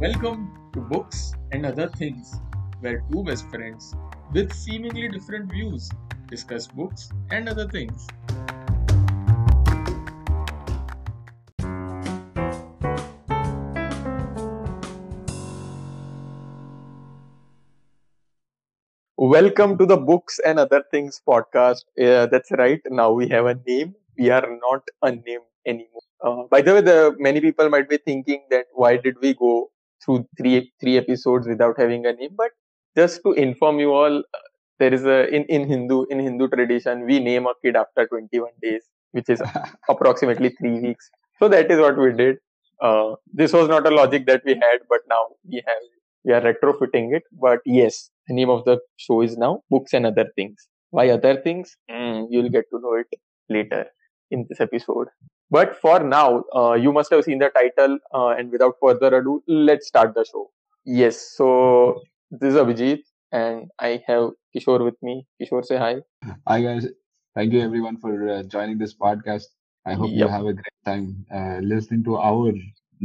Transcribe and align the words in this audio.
Welcome 0.00 0.50
to 0.72 0.80
Books 0.80 1.34
and 1.52 1.64
Other 1.64 1.86
Things, 1.86 2.40
where 2.80 3.04
two 3.12 3.22
best 3.22 3.48
friends 3.48 3.94
with 4.32 4.52
seemingly 4.52 5.08
different 5.08 5.52
views 5.52 5.88
discuss 6.26 6.66
books 6.66 7.10
and 7.30 7.48
other 7.48 7.68
things. 7.68 8.04
Welcome 19.16 19.78
to 19.78 19.86
the 19.86 19.96
Books 19.96 20.40
and 20.44 20.58
Other 20.58 20.82
Things 20.90 21.22
podcast. 21.24 21.84
Uh, 21.96 22.26
that's 22.26 22.50
right. 22.50 22.80
Now 22.90 23.12
we 23.12 23.28
have 23.28 23.46
a 23.46 23.54
name. 23.64 23.94
We 24.18 24.30
are 24.30 24.58
not 24.60 24.82
unnamed 25.02 25.46
anymore. 25.64 26.02
Uh, 26.20 26.42
by 26.50 26.62
the 26.62 26.74
way, 26.74 26.80
the 26.80 27.14
many 27.20 27.40
people 27.40 27.68
might 27.70 27.88
be 27.88 27.98
thinking 27.98 28.42
that 28.50 28.66
why 28.72 28.96
did 28.96 29.20
we 29.20 29.34
go 29.34 29.70
through 30.04 30.26
three 30.38 30.72
three 30.80 30.96
episodes 30.98 31.46
without 31.48 31.78
having 31.78 32.06
a 32.06 32.12
name? 32.12 32.34
But 32.36 32.52
just 32.96 33.20
to 33.24 33.32
inform 33.32 33.80
you 33.80 33.92
all, 33.92 34.18
uh, 34.18 34.38
there 34.78 34.92
is 34.94 35.04
a 35.04 35.28
in 35.34 35.44
in 35.44 35.66
Hindu 35.68 36.04
in 36.10 36.20
Hindu 36.20 36.48
tradition 36.48 37.06
we 37.06 37.18
name 37.20 37.46
a 37.46 37.54
kid 37.62 37.76
after 37.76 38.06
21 38.06 38.50
days, 38.62 38.82
which 39.12 39.28
is 39.28 39.42
approximately 39.88 40.50
three 40.60 40.80
weeks. 40.80 41.10
So 41.38 41.48
that 41.48 41.70
is 41.70 41.78
what 41.80 41.98
we 41.98 42.12
did. 42.12 42.38
Uh, 42.80 43.14
this 43.32 43.52
was 43.52 43.68
not 43.68 43.86
a 43.86 43.90
logic 43.90 44.26
that 44.26 44.42
we 44.44 44.54
had, 44.54 44.80
but 44.88 45.00
now 45.08 45.26
we 45.48 45.62
have 45.66 45.82
we 46.24 46.32
are 46.32 46.40
retrofitting 46.40 47.14
it. 47.16 47.22
But 47.32 47.60
yes, 47.64 48.10
the 48.28 48.34
name 48.34 48.50
of 48.50 48.64
the 48.64 48.78
show 48.96 49.22
is 49.22 49.36
now 49.36 49.62
Books 49.70 49.92
and 49.92 50.06
Other 50.06 50.26
Things. 50.36 50.68
Why 50.90 51.08
other 51.10 51.40
things? 51.40 51.76
Mm, 51.90 52.26
you'll 52.30 52.50
get 52.50 52.66
to 52.70 52.78
know 52.80 52.94
it 52.94 53.08
later 53.48 53.86
in 54.30 54.46
this 54.48 54.60
episode. 54.60 55.08
But 55.50 55.76
for 55.76 56.00
now, 56.00 56.44
uh, 56.54 56.72
you 56.74 56.92
must 56.92 57.10
have 57.10 57.24
seen 57.24 57.38
the 57.38 57.50
title, 57.50 57.98
uh, 58.12 58.28
and 58.28 58.50
without 58.50 58.74
further 58.80 59.16
ado, 59.18 59.42
let's 59.46 59.86
start 59.86 60.14
the 60.14 60.24
show. 60.24 60.50
Yes, 60.84 61.20
so 61.36 62.02
this 62.30 62.54
is 62.54 62.60
Abhijit, 62.60 63.02
and 63.32 63.70
I 63.78 64.02
have 64.06 64.30
Kishore 64.54 64.84
with 64.84 65.00
me. 65.02 65.26
Kishore, 65.40 65.64
say 65.64 65.76
hi. 65.76 65.96
Hi 66.48 66.62
guys, 66.62 66.86
thank 67.34 67.52
you 67.52 67.60
everyone 67.60 67.98
for 67.98 68.28
uh, 68.28 68.42
joining 68.44 68.78
this 68.78 68.94
podcast. 68.94 69.44
I 69.86 69.94
hope 69.94 70.10
you 70.10 70.26
have 70.26 70.46
a 70.46 70.54
great 70.54 70.80
time 70.84 71.26
uh, 71.32 71.58
listening 71.62 72.04
to 72.04 72.16
our 72.16 72.52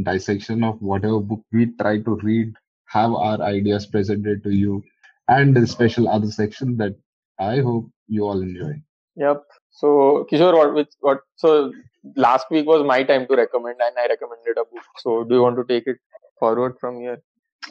dissection 0.04 0.64
of 0.64 0.82
whatever 0.82 1.20
book 1.20 1.42
we 1.52 1.68
try 1.80 2.00
to 2.00 2.16
read, 2.24 2.54
have 2.86 3.12
our 3.12 3.42
ideas 3.42 3.86
presented 3.86 4.44
to 4.44 4.50
you, 4.50 4.84
and 5.28 5.58
a 5.58 5.68
special 5.68 6.08
other 6.08 6.32
section 6.32 6.78
that 6.78 6.96
I 7.38 7.60
hope 7.60 7.90
you 8.08 8.26
all 8.26 8.42
enjoy. 8.42 8.82
Yep. 9.16 9.44
So 9.72 10.26
Kishore, 10.32 10.74
what 10.74 10.88
what? 11.02 11.20
So 11.36 11.72
last 12.16 12.48
week 12.52 12.66
was 12.66 12.86
my 12.86 13.04
time 13.04 13.28
to 13.28 13.36
recommend, 13.36 13.78
and 13.82 13.98
I 13.98 14.08
recommended 14.08 14.58
a 14.58 14.66
book. 14.66 14.86
So 14.98 15.24
do 15.24 15.36
you 15.36 15.42
want 15.42 15.58
to 15.58 15.66
take 15.66 15.88
it 15.88 15.98
forward 16.40 16.76
from 16.80 17.00
here? 17.00 17.22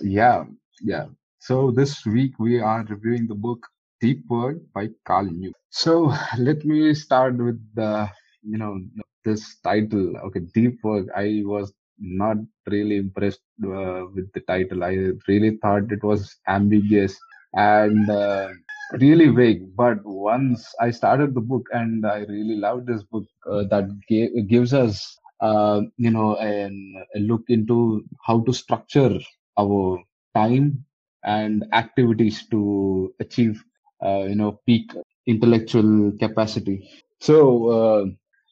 Yeah, 0.03 0.45
yeah. 0.83 1.07
So 1.39 1.71
this 1.71 2.05
week 2.07 2.33
we 2.39 2.61
are 2.61 2.85
reviewing 2.89 3.27
the 3.27 3.35
book 3.35 3.67
Deep 4.01 4.23
Work 4.29 4.59
by 4.75 4.89
Carl 5.05 5.27
Jung. 5.27 5.53
So 5.71 6.13
let 6.39 6.65
me 6.65 6.95
start 6.95 7.37
with 7.37 7.61
the, 7.75 8.11
you 8.43 8.59
know, 8.59 8.81
this 9.25 9.59
title. 9.63 10.17
Okay, 10.27 10.41
Deep 10.55 10.79
Work. 10.83 11.07
I 11.17 11.43
was 11.45 11.73
not 11.99 12.37
really 12.67 12.97
impressed 12.97 13.41
uh, 13.65 14.05
with 14.15 14.31
the 14.33 14.41
title. 14.47 14.85
I 14.85 15.11
really 15.27 15.59
thought 15.63 15.91
it 15.91 16.03
was 16.03 16.37
ambiguous 16.49 17.17
and 17.55 18.09
uh, 18.11 18.49
really 18.93 19.29
vague. 19.29 19.75
But 19.77 19.99
once 20.05 20.75
I 20.81 20.91
started 20.91 21.35
the 21.35 21.41
book 21.41 21.67
and 21.73 22.07
I 22.07 22.19
really 22.29 22.57
loved 22.57 22.87
this 22.87 23.03
book 23.05 23.25
uh, 23.51 23.65
that 23.71 23.89
ga- 24.09 24.43
gives 24.43 24.73
us, 24.75 25.19
uh, 25.41 25.83
you 25.97 26.11
know, 26.11 26.37
an, 26.37 26.95
a 27.15 27.21
look 27.21 27.43
into 27.49 28.05
how 28.27 28.41
to 28.43 28.53
structure 28.53 29.19
our 29.59 29.99
time 30.35 30.85
and 31.25 31.65
activities 31.73 32.47
to 32.49 33.13
achieve 33.21 33.63
uh, 34.05 34.25
you 34.29 34.35
know 34.37 34.61
peak 34.67 34.91
intellectual 35.27 36.13
capacity 36.21 36.89
so 37.21 37.69
uh, 37.71 38.05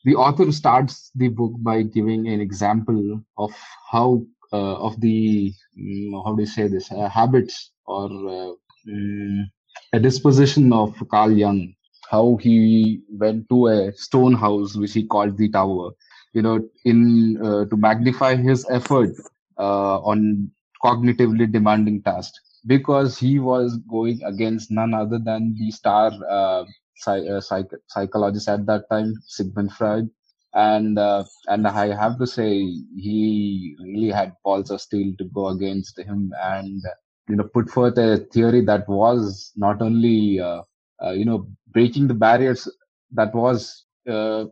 the 0.04 0.14
author 0.14 0.50
starts 0.52 1.10
the 1.14 1.28
book 1.28 1.52
by 1.58 1.82
giving 1.82 2.26
an 2.28 2.40
example 2.40 3.20
of 3.38 3.52
how 3.90 4.22
uh, 4.52 4.76
of 4.86 5.00
the 5.00 5.52
mm, 5.78 6.24
how 6.24 6.34
do 6.34 6.42
you 6.42 6.46
say 6.46 6.66
this 6.68 6.90
uh, 6.92 7.08
habits 7.08 7.72
or 7.86 8.08
mm, 8.88 9.44
a 9.92 9.98
disposition 10.00 10.72
of 10.72 10.94
Carl 11.10 11.32
Jung 11.32 11.74
how 12.10 12.36
he 12.36 13.00
went 13.10 13.48
to 13.48 13.66
a 13.66 13.92
stone 13.92 14.34
house 14.34 14.76
which 14.76 14.92
he 14.92 15.04
called 15.06 15.36
the 15.36 15.48
tower 15.50 15.90
you 16.32 16.42
know 16.42 16.60
in 16.84 17.36
uh, 17.44 17.64
to 17.66 17.76
magnify 17.76 18.36
his 18.36 18.66
effort 18.70 19.10
uh, 19.58 19.98
on 20.12 20.50
cognitively 20.84 21.50
demanding 21.50 22.02
task 22.02 22.32
because 22.66 23.18
he 23.18 23.38
was 23.38 23.76
going 23.90 24.20
against 24.24 24.70
none 24.70 24.94
other 24.94 25.18
than 25.18 25.54
the 25.58 25.70
star 25.70 26.10
uh, 26.30 26.64
uh, 27.06 27.40
psych- 27.40 27.80
psychologist 27.88 28.48
at 28.48 28.66
that 28.66 28.88
time, 28.90 29.14
Sigmund 29.26 29.72
Freud. 29.72 30.10
And 30.54 30.98
uh, 30.98 31.24
and 31.48 31.66
I 31.68 31.94
have 31.94 32.18
to 32.18 32.26
say 32.26 32.50
he 32.96 33.76
really 33.82 34.10
had 34.10 34.32
balls 34.42 34.70
of 34.70 34.80
steel 34.80 35.12
to 35.18 35.24
go 35.24 35.48
against 35.48 35.98
him 35.98 36.32
and 36.42 36.82
you 37.28 37.36
know 37.36 37.44
put 37.44 37.68
forth 37.68 37.98
a 37.98 38.18
theory 38.32 38.60
that 38.64 38.88
was 38.88 39.52
not 39.56 39.82
only 39.82 40.40
uh, 40.40 40.62
uh, 41.02 41.10
you 41.10 41.24
know 41.24 41.46
breaking 41.68 42.06
the 42.06 42.14
barriers 42.14 42.68
that 43.12 43.34
was 43.34 43.84
uh, 44.08 44.44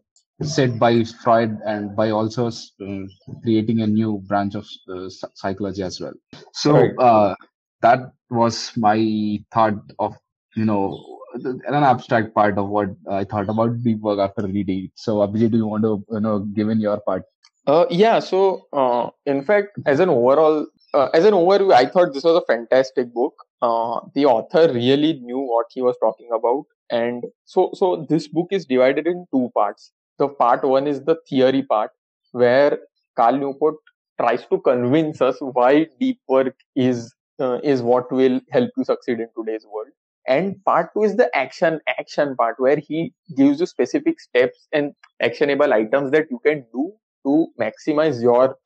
set 0.42 0.78
by 0.78 1.04
Freud 1.04 1.58
and 1.64 1.94
by 1.94 2.10
also 2.10 2.48
uh, 2.48 3.02
creating 3.42 3.80
a 3.80 3.86
new 3.86 4.18
branch 4.26 4.54
of 4.54 4.66
uh, 4.92 5.08
psychology 5.34 5.82
as 5.82 6.00
well. 6.00 6.12
So 6.52 6.76
uh, 6.98 7.34
that 7.82 8.12
was 8.30 8.72
my 8.76 9.38
thought 9.52 9.78
of 9.98 10.14
you 10.56 10.64
know 10.64 11.14
an 11.34 11.74
abstract 11.74 12.34
part 12.34 12.58
of 12.58 12.68
what 12.68 12.90
I 13.10 13.24
thought 13.24 13.48
about 13.48 13.82
deep 13.82 14.00
work 14.00 14.18
after 14.18 14.46
reading. 14.46 14.84
it. 14.84 14.90
So 14.94 15.16
Abhijit, 15.16 15.50
do 15.50 15.56
you 15.58 15.66
want 15.66 15.84
to 15.84 16.04
you 16.10 16.20
know 16.20 16.40
give 16.40 16.68
in 16.68 16.80
your 16.80 17.00
part? 17.00 17.24
Uh, 17.66 17.86
yeah. 17.90 18.18
So 18.18 18.66
uh, 18.72 19.10
in 19.26 19.44
fact, 19.44 19.78
as 19.86 20.00
an 20.00 20.08
overall, 20.08 20.66
uh, 20.94 21.10
as 21.14 21.24
an 21.24 21.34
overview, 21.34 21.72
I 21.72 21.86
thought 21.86 22.14
this 22.14 22.24
was 22.24 22.36
a 22.36 22.46
fantastic 22.46 23.12
book. 23.12 23.34
Uh, 23.62 24.00
the 24.14 24.26
author 24.26 24.72
really 24.72 25.14
knew 25.14 25.38
what 25.38 25.66
he 25.70 25.82
was 25.82 25.96
talking 26.00 26.28
about, 26.34 26.64
and 26.90 27.24
so 27.44 27.70
so 27.74 28.06
this 28.08 28.28
book 28.28 28.48
is 28.50 28.66
divided 28.66 29.06
in 29.06 29.26
two 29.32 29.50
parts. 29.54 29.92
The 30.18 30.28
part 30.28 30.64
one 30.64 30.86
is 30.86 31.02
the 31.04 31.16
theory 31.28 31.62
part, 31.62 31.90
where 32.32 32.78
Carl 33.16 33.38
Newport 33.38 33.76
tries 34.20 34.46
to 34.46 34.60
convince 34.60 35.20
us 35.20 35.36
why 35.40 35.86
deep 36.00 36.20
work 36.28 36.54
is 36.76 37.14
uh, 37.40 37.58
is 37.62 37.82
what 37.82 38.10
will 38.12 38.40
help 38.50 38.70
you 38.76 38.84
succeed 38.84 39.20
in 39.20 39.28
today's 39.36 39.66
world. 39.66 39.88
And 40.26 40.56
part 40.64 40.90
two 40.94 41.02
is 41.04 41.16
the 41.16 41.30
action 41.36 41.80
action 41.98 42.36
part, 42.36 42.56
where 42.58 42.76
he 42.76 43.12
gives 43.36 43.60
you 43.60 43.66
specific 43.66 44.20
steps 44.20 44.68
and 44.72 44.92
actionable 45.20 45.72
items 45.72 46.12
that 46.12 46.26
you 46.30 46.40
can 46.46 46.64
do 46.72 46.92
to 47.26 47.46
maximize 47.60 48.22
your 48.22 48.56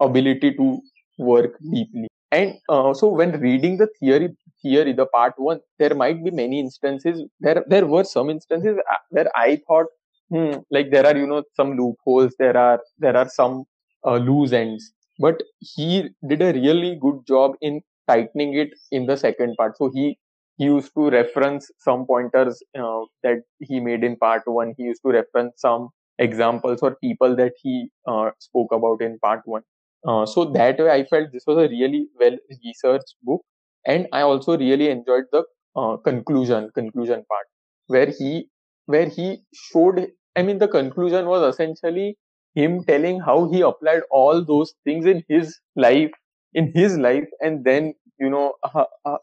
ability 0.00 0.54
to 0.54 0.80
work 1.18 1.58
deeply. 1.72 2.08
And 2.30 2.54
uh, 2.68 2.92
so, 2.94 3.08
when 3.08 3.40
reading 3.40 3.78
the 3.78 3.88
theory, 4.00 4.36
theory, 4.62 4.92
the 4.92 5.06
part 5.06 5.34
one, 5.36 5.60
there 5.78 5.94
might 5.94 6.22
be 6.22 6.30
many 6.30 6.60
instances. 6.60 7.22
There, 7.40 7.64
there 7.68 7.86
were 7.86 8.04
some 8.04 8.28
instances 8.30 8.76
uh, 8.90 8.96
where 9.10 9.30
I 9.36 9.60
thought, 9.66 9.86
hmm, 10.30 10.52
like 10.70 10.90
there 10.90 11.06
are, 11.06 11.16
you 11.16 11.26
know, 11.26 11.42
some 11.54 11.76
loopholes. 11.76 12.34
There 12.38 12.56
are, 12.56 12.80
there 12.98 13.16
are 13.16 13.28
some 13.28 13.64
uh, 14.04 14.16
loose 14.16 14.52
ends. 14.52 14.92
But 15.18 15.42
he 15.60 16.10
did 16.28 16.42
a 16.42 16.52
really 16.52 16.96
good 17.00 17.26
job 17.26 17.52
in 17.60 17.80
tightening 18.06 18.54
it 18.54 18.70
in 18.92 19.06
the 19.06 19.16
second 19.16 19.56
part. 19.56 19.76
So 19.76 19.90
he 19.92 20.18
he 20.56 20.64
used 20.64 20.92
to 20.94 21.08
reference 21.10 21.70
some 21.78 22.04
pointers 22.06 22.60
uh, 22.76 23.02
that 23.22 23.42
he 23.60 23.78
made 23.80 24.02
in 24.02 24.16
part 24.16 24.42
one. 24.46 24.74
He 24.76 24.84
used 24.84 25.02
to 25.02 25.12
reference 25.12 25.60
some 25.60 25.90
examples 26.18 26.80
or 26.82 26.96
people 26.96 27.36
that 27.36 27.52
he 27.62 27.90
uh, 28.08 28.30
spoke 28.40 28.72
about 28.72 29.00
in 29.00 29.18
part 29.20 29.42
one. 29.44 29.62
Uh, 30.06 30.24
so 30.26 30.44
that 30.46 30.78
way, 30.78 30.90
I 30.90 31.04
felt 31.04 31.32
this 31.32 31.44
was 31.46 31.58
a 31.58 31.68
really 31.68 32.08
well 32.18 32.36
researched 32.64 33.14
book, 33.22 33.42
and 33.86 34.06
I 34.12 34.22
also 34.22 34.56
really 34.56 34.88
enjoyed 34.90 35.24
the 35.32 35.44
uh, 35.76 35.96
conclusion 35.98 36.70
conclusion 36.74 37.24
part 37.28 37.46
where 37.86 38.06
he 38.18 38.48
where 38.86 39.06
he 39.08 39.42
showed. 39.52 40.08
I 40.36 40.42
mean, 40.42 40.58
the 40.58 40.68
conclusion 40.68 41.26
was 41.26 41.42
essentially 41.54 42.16
him 42.54 42.84
telling 42.84 43.20
how 43.20 43.50
he 43.50 43.60
applied 43.60 44.02
all 44.10 44.44
those 44.44 44.72
things 44.84 45.04
in 45.06 45.24
his 45.28 45.58
life 45.76 46.10
in 46.54 46.72
his 46.74 46.96
life, 46.96 47.26
and 47.40 47.64
then 47.64 47.94
you 48.18 48.30
know 48.30 48.54
uh, 48.62 48.84
uh, 49.04 49.16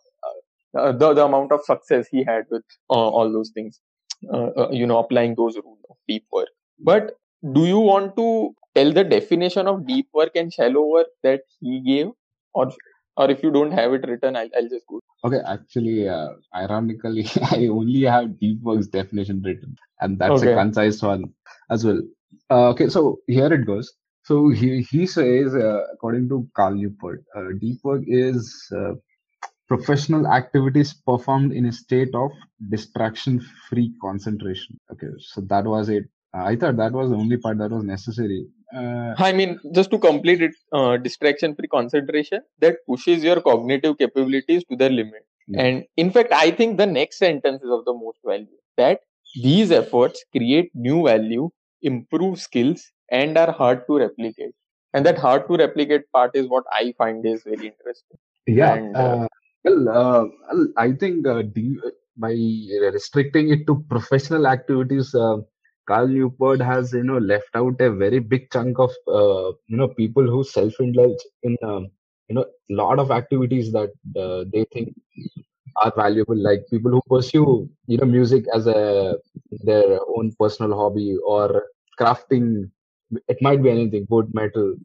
uh, 0.78 0.92
the 0.92 1.13
the 1.13 1.24
amount 1.25 1.51
of 1.51 1.62
success 1.63 2.07
he 2.12 2.24
had 2.24 2.45
with 2.51 2.63
all 2.89 3.31
those 3.31 3.51
things. 3.54 3.80
You 4.71 4.88
know, 4.88 4.98
applying 5.00 5.36
those 5.36 5.56
rules 5.57 5.80
of 5.89 5.98
deep 6.07 6.25
work. 6.31 6.50
But 6.80 7.13
do 7.54 7.66
you 7.66 7.80
want 7.80 8.16
to 8.18 8.56
tell 8.75 8.92
the 8.92 9.04
definition 9.04 9.68
of 9.68 9.88
deep 9.88 10.07
work 10.13 10.36
and 10.36 10.54
shallow 10.54 10.86
work 10.86 11.07
that 11.24 11.42
he 11.60 11.81
gave, 11.81 12.07
or 12.54 12.72
or 13.18 13.31
if 13.31 13.42
you 13.42 13.51
don't 13.51 13.72
have 13.72 13.94
it 13.94 14.07
written, 14.07 14.36
I'll, 14.36 14.50
I'll 14.56 14.69
just 14.69 14.86
go. 14.88 15.00
Okay, 15.24 15.39
actually, 15.48 16.07
uh, 16.07 16.30
ironically, 16.54 17.25
I 17.51 17.68
only 17.68 18.04
have 18.04 18.39
deep 18.39 18.62
work's 18.62 18.88
definition 18.88 19.42
written, 19.42 19.75
and 20.01 20.19
that's 20.19 20.42
a 20.42 20.54
concise 20.54 21.01
one 21.01 21.33
as 21.69 21.86
well. 21.86 22.01
Uh, 22.50 22.69
okay, 22.69 22.89
so 22.89 23.19
here 23.27 23.51
it 23.51 23.66
goes. 23.66 23.94
So 24.24 24.50
he 24.50 24.81
he 24.81 25.06
says, 25.06 25.56
uh, 25.56 25.83
according 25.94 26.30
to 26.30 26.48
Carl 26.56 26.75
Newport, 26.75 27.24
uh, 27.36 27.50
deep 27.60 27.80
work 27.83 28.04
is 28.07 28.71
uh, 28.75 28.94
professional 29.68 30.28
activities 30.28 30.94
performed 30.94 31.54
in 31.54 31.66
a 31.66 31.71
state 31.71 32.13
of 32.13 32.31
distraction-free 32.69 33.94
concentration. 34.01 34.80
Okay, 34.92 35.07
so 35.19 35.42
that 35.42 35.66
was 35.66 35.89
it. 35.89 36.06
I 36.36 36.56
thought 36.56 36.78
that 36.78 36.92
was 36.92 37.10
the 37.10 37.16
only 37.16 37.38
part 37.38 37.58
that 37.60 37.72
was 37.72 37.84
necessary. 37.84 38.48
Uh, 38.76 39.14
I 39.18 39.32
mean, 39.32 39.60
just 39.74 39.90
to 39.92 39.98
complete 39.98 40.42
it, 40.42 40.52
uh, 40.74 40.98
distraction-free 40.98 41.68
concentration 41.68 42.42
that 42.60 42.78
pushes 42.88 43.24
your 43.24 43.40
cognitive 43.42 43.98
capabilities 43.98 44.64
to 44.70 44.76
their 44.76 44.90
limit. 44.90 45.26
Yeah. 45.48 45.62
And 45.62 45.86
in 45.96 46.12
fact, 46.12 46.34
I 46.34 46.52
think 46.52 46.78
the 46.78 46.86
next 46.86 47.20
sentence 47.20 47.62
is 47.64 47.70
of 47.70 47.86
the 47.86 47.94
most 47.94 48.18
value 48.26 48.48
that 48.78 49.02
these 49.36 49.72
efforts 49.72 50.26
create 50.36 50.72
new 50.74 51.06
value, 51.06 51.50
improve 51.82 52.40
skills, 52.40 52.92
and 53.12 53.38
are 53.38 53.52
hard 53.52 53.86
to 53.88 53.98
replicate. 53.98 54.54
And 54.94 55.06
that 55.06 55.18
hard 55.18 55.48
to 55.48 55.58
replicate 55.58 56.12
part 56.12 56.31
is 56.36 56.48
what 56.48 56.64
I 56.72 56.94
find 56.98 57.26
is 57.26 57.44
very 57.44 57.68
interesting. 57.68 58.18
yeah. 58.48 58.74
And, 58.74 58.96
uh, 58.96 59.00
uh, 59.00 59.28
well, 59.64 59.90
uh, 59.90 60.66
I 60.78 60.94
think 60.94 61.28
uh, 61.28 61.44
by 62.18 62.31
restricting 62.94 63.50
it 63.50 63.68
to 63.68 63.84
professional 63.90 64.48
activities, 64.48 65.14
uh, 65.14 65.38
Carl 65.88 66.08
Newport 66.08 66.62
has 66.62 66.94
you 66.94 67.04
know 67.04 67.18
left 67.18 67.50
out 67.56 67.80
a 67.82 67.92
very 67.92 68.20
big 68.20 68.50
chunk 68.52 68.80
of 68.80 68.92
uh, 69.08 69.50
you 69.68 69.78
know 69.78 69.88
people 69.90 70.24
who 70.24 70.44
self-indulge 70.44 71.20
in 71.44 71.58
um, 71.64 71.88
you 72.30 72.36
know 72.36 72.46
lot 72.70 73.00
of 73.00 73.12
activities 73.12 73.72
that 73.72 73.92
uh, 74.20 74.46
they 74.54 74.66
think 74.74 74.94
are 75.84 75.94
valuable, 75.96 76.36
like 76.38 76.62
people 76.72 76.92
who 76.92 77.02
pursue 77.10 77.70
you 77.88 77.98
know 77.98 78.06
music 78.06 78.46
as 78.54 78.68
a 78.68 79.16
their 79.64 80.00
own 80.18 80.32
personal 80.40 80.76
hobby 80.78 81.18
or 81.26 81.64
crafting. 82.00 82.70
It 83.28 83.38
might 83.42 83.62
be 83.64 83.70
anything, 83.70 84.08
wood, 84.10 84.31
metal, 84.34 84.76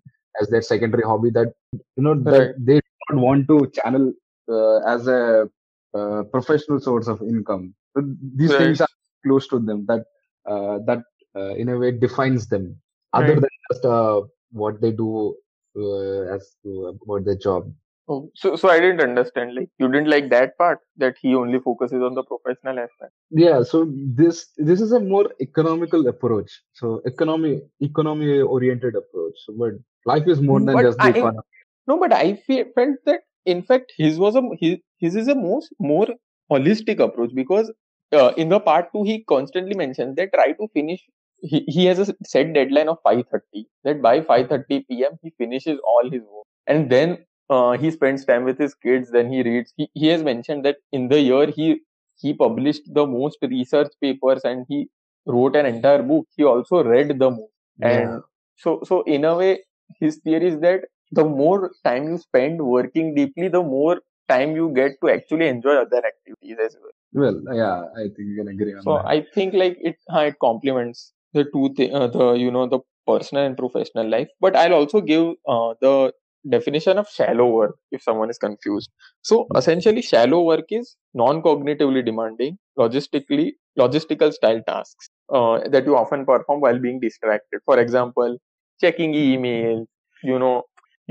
as 0.41 0.49
their 0.49 0.63
secondary 0.63 1.03
hobby. 1.05 1.31
That 1.31 1.53
you 1.73 2.03
know 2.05 2.15
that 2.31 2.43
Right. 2.43 2.55
they 2.59 2.81
don't 3.09 3.21
want 3.21 3.49
to 3.49 3.71
channel 3.75 4.13
uh, 4.51 4.79
as 4.95 5.07
a 5.09 5.49
uh, 5.95 6.23
professional 6.33 6.81
source 6.81 7.09
of 7.09 7.21
income. 7.23 7.75
So 7.97 8.03
these 8.37 8.55
Right. 8.55 8.79
things 8.79 8.81
are 8.81 8.89
close 9.27 9.49
to 9.49 9.59
them. 9.59 9.85
That 9.89 10.05
that 10.47 11.03
uh, 11.37 11.55
in 11.55 11.69
a 11.69 11.79
way 11.79 11.93
defines 11.93 12.49
them, 12.49 12.81
other 13.13 13.35
Right. 13.35 13.41
than 13.41 13.51
just 13.73 13.85
uh, 13.85 14.23
what 14.51 14.81
they 14.81 14.91
do 14.93 15.37
uh, 15.77 16.35
as 16.35 16.57
to, 16.65 16.99
about 17.03 17.25
their 17.25 17.37
job. 17.37 17.73
Oh, 18.09 18.31
so, 18.35 18.57
so 18.57 18.69
I 18.69 18.81
didn't 18.81 19.01
understand. 19.01 19.55
Like, 19.55 19.69
you 19.79 19.87
didn't 19.89 20.09
like 20.11 20.31
that 20.31 20.59
part 20.59 20.81
that 20.97 21.17
he 21.21 21.35
only 21.35 21.61
focuses 21.61 22.03
on 22.03 22.15
the 22.15 22.25
professional 22.25 22.79
aspect. 22.81 23.13
Yeah, 23.31 23.63
so 23.63 23.89
this 23.95 24.49
this 24.57 24.81
is 24.81 24.91
a 24.91 24.99
more 24.99 25.31
economical 25.41 26.09
approach. 26.09 26.51
So 26.73 27.03
economy 27.05 27.61
economy 27.81 28.41
oriented 28.41 28.97
approach. 28.97 29.35
So, 29.47 29.55
but 29.57 29.75
life 30.07 30.27
is 30.27 30.41
more 30.41 30.59
than 30.59 30.75
But 30.75 30.83
just 30.83 30.99
the 30.99 31.07
I 31.07 31.11
economy. 31.11 31.39
no, 31.87 31.99
but 32.01 32.13
I 32.13 32.35
fe- 32.35 32.65
felt 32.75 32.97
that 33.07 33.21
in 33.45 33.63
fact 33.63 33.93
his 33.97 34.19
was 34.19 34.35
a 34.35 34.43
his, 34.59 34.79
his 34.99 35.15
is 35.15 35.29
a 35.29 35.37
most 35.37 35.73
more 35.79 36.09
holistic 36.51 36.99
approach 36.99 37.31
because 37.33 37.73
uh, 38.13 38.33
in 38.37 38.49
the 38.49 38.61
part 38.61 38.93
two 38.93 39.03
he 39.05 39.25
constantly 39.25 39.75
mentions 39.75 40.17
that 40.17 40.33
try 40.33 40.53
to 40.53 40.69
finish. 40.75 41.07
He, 41.43 41.65
he 41.67 41.87
has 41.87 41.99
a 41.99 42.15
set 42.25 42.53
deadline 42.53 42.89
of 42.89 42.99
5:30 43.03 43.67
that 43.85 44.03
by 44.03 44.21
5:30 44.23 44.81
p.m. 44.89 45.19
he 45.23 45.31
finishes 45.39 45.79
all 45.85 46.11
his 46.11 46.23
work 46.23 46.47
and 46.67 46.91
then 46.91 47.25
uh, 47.49 47.73
he 47.73 47.91
spends 47.91 48.25
time 48.27 48.45
with 48.45 48.59
his 48.59 48.75
kids 48.75 49.11
then 49.11 49.33
he 49.33 49.43
reads 49.43 49.73
he, 49.77 49.89
he 49.95 50.09
has 50.09 50.23
mentioned 50.23 50.65
that 50.67 50.77
in 50.93 51.09
the 51.09 51.21
year 51.21 51.47
he 51.51 51.81
he 52.21 52.35
published 52.35 52.83
the 52.93 53.07
most 53.07 53.39
research 53.43 53.93
papers 54.03 54.43
and 54.45 54.67
he 54.69 54.89
wrote 55.27 55.57
an 55.57 55.67
entire 55.67 56.03
book 56.03 56.27
he 56.37 56.45
also 56.45 56.83
read 56.85 57.19
the 57.19 57.31
most 57.31 57.53
and 57.83 58.23
so 58.57 58.81
so 58.85 59.03
in 59.03 59.25
a 59.25 59.35
way 59.37 59.53
his 59.99 60.17
theory 60.19 60.49
is 60.49 60.59
that 60.61 60.81
the 61.13 61.25
more 61.25 61.71
time 61.85 62.05
you 62.11 62.19
spend 62.19 62.61
working 62.61 63.15
deeply 63.15 63.49
the 63.49 63.63
more 63.63 64.01
time 64.29 64.55
you 64.55 64.69
get 64.81 64.93
to 65.01 65.11
actually 65.11 65.49
enjoy 65.49 65.75
other 65.85 66.03
activities 66.13 66.59
as 66.67 66.77
well 66.83 66.93
Well, 67.13 67.43
yeah, 67.53 67.83
I 67.97 68.03
think 68.15 68.29
you 68.31 68.37
can 68.37 68.49
agree 68.49 68.75
on 68.75 68.83
so 68.85 68.93
that. 68.95 69.07
i 69.07 69.21
think 69.35 69.55
like 69.55 69.77
it 69.81 69.97
uh, 70.15 70.21
it 70.31 70.37
complements 70.41 71.13
the 71.33 71.45
two 71.53 71.65
th- 71.77 71.93
uh, 71.93 72.07
the 72.07 72.33
you 72.43 72.51
know 72.51 72.67
the 72.69 72.79
personal 73.07 73.45
and 73.45 73.57
professional 73.57 74.09
life 74.09 74.29
but 74.41 74.55
i'll 74.55 74.75
also 74.75 75.01
give 75.01 75.25
uh, 75.55 75.75
the 75.81 76.13
definition 76.49 76.99
of 76.99 77.09
shallow 77.09 77.47
work 77.47 77.75
if 77.91 78.03
someone 78.03 78.31
is 78.31 78.39
confused 78.39 78.91
so 79.31 79.47
essentially 79.57 80.03
shallow 80.11 80.41
work 80.51 80.67
is 80.71 80.97
non-cognitively 81.15 82.05
demanding 82.05 82.57
logistically 82.79 83.49
logistical 83.79 84.33
style 84.33 84.63
tasks 84.69 85.11
uh, 85.35 85.59
that 85.69 85.85
you 85.85 85.97
often 85.97 86.25
perform 86.25 86.61
while 86.61 86.79
being 86.79 87.01
distracted 87.01 87.61
for 87.65 87.79
example 87.79 88.39
checking 88.81 89.15
email 89.15 89.85
you 90.23 90.39
know 90.39 90.63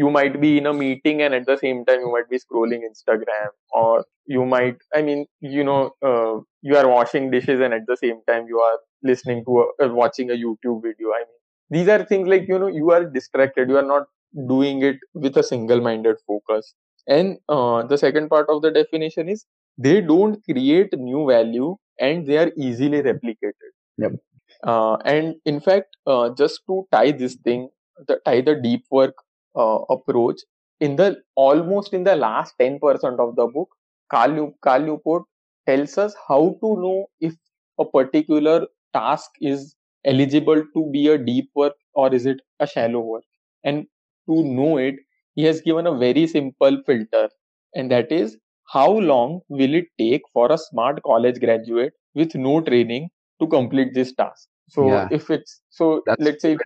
you 0.01 0.09
might 0.15 0.39
be 0.41 0.57
in 0.59 0.65
a 0.67 0.73
meeting 0.73 1.21
and 1.21 1.33
at 1.37 1.45
the 1.45 1.57
same 1.57 1.83
time 1.85 2.01
you 2.05 2.11
might 2.15 2.29
be 2.33 2.39
scrolling 2.43 2.81
instagram 2.89 3.49
or 3.81 4.05
you 4.35 4.45
might 4.53 4.77
i 4.95 5.01
mean 5.07 5.25
you 5.55 5.63
know 5.69 5.81
uh, 6.11 6.35
you 6.69 6.77
are 6.81 6.87
washing 6.93 7.29
dishes 7.35 7.59
and 7.67 7.73
at 7.79 7.85
the 7.91 7.97
same 8.03 8.19
time 8.31 8.45
you 8.53 8.59
are 8.69 8.77
listening 9.11 9.43
to 9.45 9.59
a, 9.63 9.85
uh, 9.85 9.89
watching 10.01 10.29
a 10.31 10.33
youtube 10.45 10.81
video. 10.83 11.09
I 11.17 11.19
mean 11.29 11.39
these 11.71 11.87
are 11.87 12.03
things 12.03 12.27
like 12.27 12.47
you 12.47 12.59
know 12.59 12.67
you 12.67 12.91
are 12.91 13.05
distracted. 13.05 13.69
You 13.69 13.77
are 13.77 13.89
not 13.93 14.07
doing 14.47 14.81
it 14.83 14.97
with 15.13 15.37
a 15.37 15.43
single 15.43 15.81
minded 15.81 16.17
focus. 16.27 16.73
And 17.07 17.37
uh, 17.47 17.83
the 17.87 17.97
second 17.97 18.29
part 18.29 18.47
of 18.49 18.61
the 18.61 18.71
definition 18.71 19.29
is 19.29 19.45
they 19.77 20.01
don't 20.01 20.43
create 20.45 20.93
new 20.97 21.25
value 21.27 21.75
and 21.99 22.25
they 22.27 22.37
are 22.37 22.51
easily 22.57 23.01
replicated. 23.01 23.69
Yep. 23.97 24.11
uh, 24.65 24.95
and 25.05 25.35
in 25.45 25.59
fact 25.59 25.97
uh, 26.07 26.29
just 26.37 26.61
to 26.67 26.87
tie 26.91 27.11
this 27.11 27.35
thing 27.43 27.69
the, 28.07 28.17
tie 28.25 28.41
the 28.41 28.55
deep 28.55 28.85
work 28.91 29.13
uh, 29.55 29.79
approach 29.89 30.41
in 30.79 30.95
the 30.95 31.17
almost 31.35 31.93
in 31.93 32.03
the 32.03 32.15
last 32.15 32.53
10% 32.59 33.19
of 33.19 33.35
the 33.35 33.47
book 33.47 33.69
Carl, 34.11 34.31
New, 34.31 34.53
Carl 34.61 34.81
Newport 34.81 35.23
tells 35.67 35.97
us 35.97 36.15
how 36.27 36.57
to 36.61 36.75
know 36.81 37.07
if 37.19 37.35
a 37.79 37.85
particular 37.85 38.67
task 38.93 39.29
is 39.41 39.75
eligible 40.05 40.63
to 40.73 40.89
be 40.91 41.07
a 41.07 41.17
deep 41.17 41.49
work 41.55 41.73
or 41.93 42.13
is 42.13 42.25
it 42.25 42.39
a 42.59 42.67
shallow 42.67 42.99
work 43.01 43.23
and 43.63 43.85
to 44.27 44.43
know 44.43 44.77
it 44.77 44.95
he 45.35 45.43
has 45.43 45.61
given 45.61 45.87
a 45.87 45.97
very 45.97 46.25
simple 46.27 46.81
filter 46.85 47.29
and 47.75 47.91
that 47.91 48.11
is 48.11 48.37
how 48.73 48.89
long 48.89 49.41
will 49.49 49.73
it 49.73 49.85
take 49.97 50.21
for 50.33 50.51
a 50.51 50.57
smart 50.57 51.01
college 51.03 51.39
graduate 51.39 51.93
with 52.15 52.35
no 52.35 52.61
training 52.61 53.09
to 53.41 53.47
complete 53.47 53.93
this 53.93 54.13
task 54.13 54.47
so 54.69 54.87
Yeah. 54.87 55.07
if 55.11 55.29
it's 55.29 55.61
so 55.69 56.05
That's 56.05 56.27
let's 56.27 56.41
say 56.41 56.57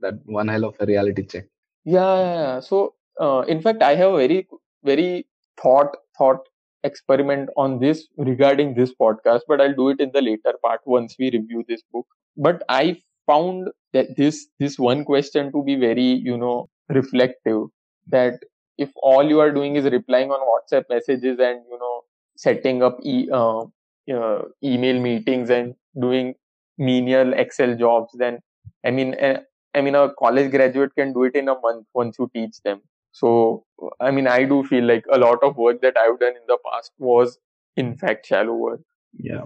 that 0.00 0.20
one 0.24 0.48
hell 0.48 0.64
of 0.64 0.76
a 0.80 0.86
reality 0.86 1.24
check. 1.26 1.46
Yeah, 1.86 2.16
yeah, 2.20 2.34
yeah. 2.42 2.60
So, 2.60 2.94
uh, 3.20 3.44
in 3.48 3.62
fact, 3.62 3.82
I 3.82 3.96
have 3.96 4.12
a 4.14 4.16
very, 4.18 4.48
very 4.84 5.26
thought 5.62 5.96
thought 6.18 6.40
experiment 6.84 7.50
on 7.56 7.78
this 7.80 8.06
regarding 8.18 8.74
this 8.74 8.92
podcast, 9.00 9.42
but 9.48 9.60
I'll 9.60 9.74
do 9.74 9.90
it 9.90 10.00
in 10.00 10.10
the 10.12 10.22
later 10.22 10.54
part 10.64 10.80
once 10.86 11.16
we 11.18 11.30
review 11.30 11.64
this 11.68 11.82
book. 11.92 12.06
But 12.36 12.62
I 12.68 13.02
found 13.26 13.68
that 13.92 14.16
this 14.16 14.46
this 14.60 14.78
one 14.78 15.04
question 15.04 15.52
to 15.52 15.64
be 15.64 15.76
very, 15.76 16.04
you 16.30 16.36
know, 16.38 16.68
reflective. 16.88 17.64
That 18.08 18.40
if 18.78 18.90
all 19.02 19.28
you 19.28 19.40
are 19.40 19.52
doing 19.52 19.76
is 19.76 19.84
replying 19.86 20.30
on 20.30 20.40
WhatsApp 20.52 20.84
messages 20.90 21.38
and 21.40 21.64
you 21.70 21.78
know 21.78 22.02
setting 22.36 22.82
up 22.82 22.98
e- 23.02 23.28
uh, 23.32 23.64
uh, 24.12 24.42
email 24.62 25.00
meetings 25.00 25.50
and 25.50 25.74
doing 26.00 26.34
menial 26.78 27.32
Excel 27.32 27.76
jobs, 27.76 28.12
then 28.18 28.40
I 28.84 28.90
mean, 28.90 29.14
uh, 29.14 29.40
I 29.76 29.82
mean, 29.82 29.94
a 29.94 30.12
college 30.18 30.50
graduate 30.50 30.94
can 30.96 31.12
do 31.12 31.24
it 31.24 31.36
in 31.36 31.48
a 31.48 31.58
month 31.60 31.86
once 31.94 32.16
you 32.18 32.30
teach 32.34 32.60
them. 32.64 32.82
So, 33.12 33.64
I 34.00 34.10
mean, 34.10 34.26
I 34.28 34.44
do 34.44 34.64
feel 34.64 34.84
like 34.84 35.04
a 35.12 35.18
lot 35.18 35.42
of 35.42 35.56
work 35.56 35.80
that 35.82 35.96
I've 35.96 36.18
done 36.20 36.36
in 36.36 36.46
the 36.48 36.58
past 36.70 36.92
was, 36.98 37.38
in 37.76 37.96
fact, 37.96 38.26
shallow 38.26 38.54
work. 38.54 38.80
Yeah. 39.18 39.44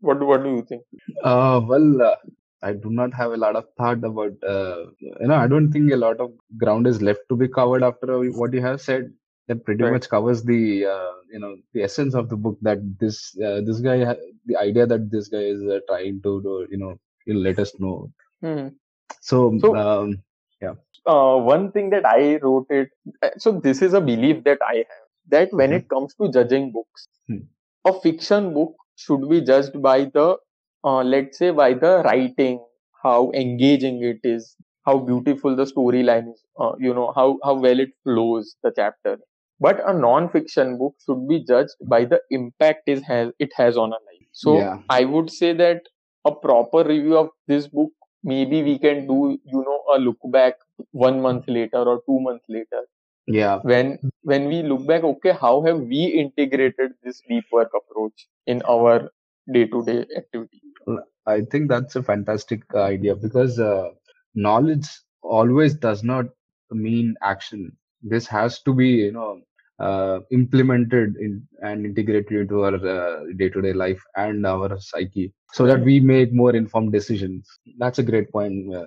What 0.00 0.20
do, 0.20 0.26
what 0.26 0.42
do 0.44 0.50
you 0.50 0.62
think? 0.68 0.82
Uh, 1.22 1.60
well, 1.66 2.02
uh, 2.02 2.16
I 2.62 2.72
do 2.74 2.90
not 2.90 3.14
have 3.14 3.32
a 3.32 3.36
lot 3.36 3.56
of 3.56 3.64
thought 3.78 4.04
about. 4.04 4.32
Uh, 4.46 4.86
you 5.00 5.26
know, 5.28 5.34
I 5.34 5.46
don't 5.48 5.70
think 5.72 5.92
a 5.92 5.96
lot 5.96 6.20
of 6.20 6.32
ground 6.58 6.86
is 6.86 7.02
left 7.02 7.20
to 7.30 7.36
be 7.36 7.48
covered 7.48 7.82
after 7.82 8.20
what 8.32 8.52
you 8.52 8.60
have 8.62 8.80
said. 8.80 9.12
That 9.48 9.64
pretty 9.64 9.84
Right. 9.84 9.92
much 9.92 10.08
covers 10.08 10.42
the 10.42 10.86
uh, 10.86 11.12
you 11.30 11.38
know 11.38 11.56
the 11.74 11.82
essence 11.82 12.14
of 12.14 12.28
the 12.30 12.36
book. 12.36 12.58
That 12.62 12.78
this 12.98 13.36
uh, 13.38 13.60
this 13.64 13.80
guy, 13.80 13.98
the 14.46 14.56
idea 14.58 14.86
that 14.86 15.10
this 15.10 15.28
guy 15.28 15.44
is 15.54 15.62
uh, 15.62 15.80
trying 15.88 16.22
to 16.22 16.42
do, 16.42 16.66
you 16.70 16.78
know, 16.78 16.96
you 17.26 17.34
know, 17.34 17.40
let 17.40 17.58
us 17.58 17.72
know. 17.78 18.10
Hmm. 18.42 18.68
So, 19.20 19.50
So- 19.60 19.74
um, 19.76 20.22
Uh, 21.06 21.36
one 21.38 21.70
thing 21.72 21.90
that 21.90 22.04
I 22.06 22.36
wrote 22.36 22.66
it. 22.70 22.88
uh, 23.22 23.30
So 23.38 23.52
this 23.60 23.82
is 23.82 23.92
a 23.94 24.00
belief 24.00 24.44
that 24.44 24.58
I 24.66 24.76
have 24.76 25.06
that 25.28 25.52
when 25.52 25.70
Mhm. 25.70 25.76
it 25.78 25.88
comes 25.88 26.14
to 26.16 26.30
judging 26.30 26.72
books, 26.72 27.08
Hmm. 27.28 27.38
a 27.84 27.92
fiction 28.00 28.52
book 28.54 28.74
should 28.96 29.28
be 29.28 29.40
judged 29.40 29.80
by 29.82 30.04
the, 30.04 30.36
uh, 30.84 31.02
let's 31.02 31.38
say, 31.38 31.50
by 31.50 31.74
the 31.74 32.02
writing, 32.04 32.64
how 33.02 33.30
engaging 33.32 34.02
it 34.02 34.20
is, 34.24 34.56
how 34.86 34.98
beautiful 34.98 35.56
the 35.56 35.64
storyline 35.64 36.32
is, 36.32 36.42
uh, 36.58 36.72
you 36.78 36.94
know, 36.94 37.12
how 37.16 37.38
how 37.44 37.54
well 37.66 37.80
it 37.86 37.90
flows 38.04 38.56
the 38.62 38.72
chapter. 38.80 39.18
But 39.60 39.80
a 39.88 39.94
non-fiction 39.94 40.78
book 40.78 40.94
should 41.06 41.26
be 41.28 41.40
judged 41.52 41.76
by 41.94 42.04
the 42.04 42.20
impact 42.30 42.88
it 42.96 43.02
has 43.12 43.32
it 43.38 43.52
has 43.62 43.76
on 43.76 43.90
a 43.98 44.00
life. 44.10 44.26
So 44.32 44.56
Yeah. 44.58 44.78
I 44.88 45.04
would 45.04 45.30
say 45.30 45.52
that 45.64 45.82
a 46.24 46.34
proper 46.34 46.84
review 46.84 47.18
of 47.18 47.30
this 47.46 47.68
book 47.68 47.92
maybe 48.24 48.62
we 48.62 48.78
can 48.78 49.06
do 49.06 49.38
you 49.44 49.62
know 49.68 49.80
a 49.94 49.98
look 49.98 50.18
back 50.32 50.54
one 50.92 51.20
month 51.20 51.44
later 51.48 51.82
or 51.94 52.02
two 52.06 52.20
months 52.20 52.44
later. 52.48 52.82
Yeah. 53.26 53.60
When 53.62 53.98
when 54.22 54.46
we 54.48 54.62
look 54.62 54.86
back 54.86 55.04
okay 55.04 55.32
how 55.32 55.62
have 55.64 55.80
we 55.80 56.04
integrated 56.24 56.92
this 57.02 57.22
deep 57.28 57.44
work 57.52 57.70
approach 57.76 58.26
in 58.46 58.62
our 58.62 59.10
day-to-day 59.52 60.06
activity? 60.16 60.62
I 61.26 61.42
think 61.42 61.68
that's 61.68 61.96
a 61.96 62.02
fantastic 62.02 62.62
idea 62.74 63.14
because 63.16 63.58
uh, 63.58 63.90
knowledge 64.34 64.88
always 65.22 65.74
does 65.74 66.02
not 66.02 66.26
mean 66.70 67.14
action. 67.22 67.76
This 68.02 68.26
has 68.26 68.60
to 68.62 68.74
be 68.74 68.88
you 68.88 69.12
know 69.12 69.40
uh, 69.80 70.20
implemented 70.30 71.16
in 71.16 71.46
and 71.62 71.84
integrated 71.84 72.32
into 72.32 72.64
our 72.64 72.74
uh, 72.74 73.24
day-to-day 73.36 73.72
life 73.72 74.00
and 74.16 74.46
our 74.46 74.78
psyche 74.78 75.32
so 75.52 75.66
that 75.66 75.80
we 75.80 76.00
make 76.00 76.32
more 76.32 76.54
informed 76.54 76.92
decisions. 76.92 77.48
That's 77.78 77.98
a 77.98 78.02
great 78.02 78.30
point 78.30 78.74
uh, 78.74 78.86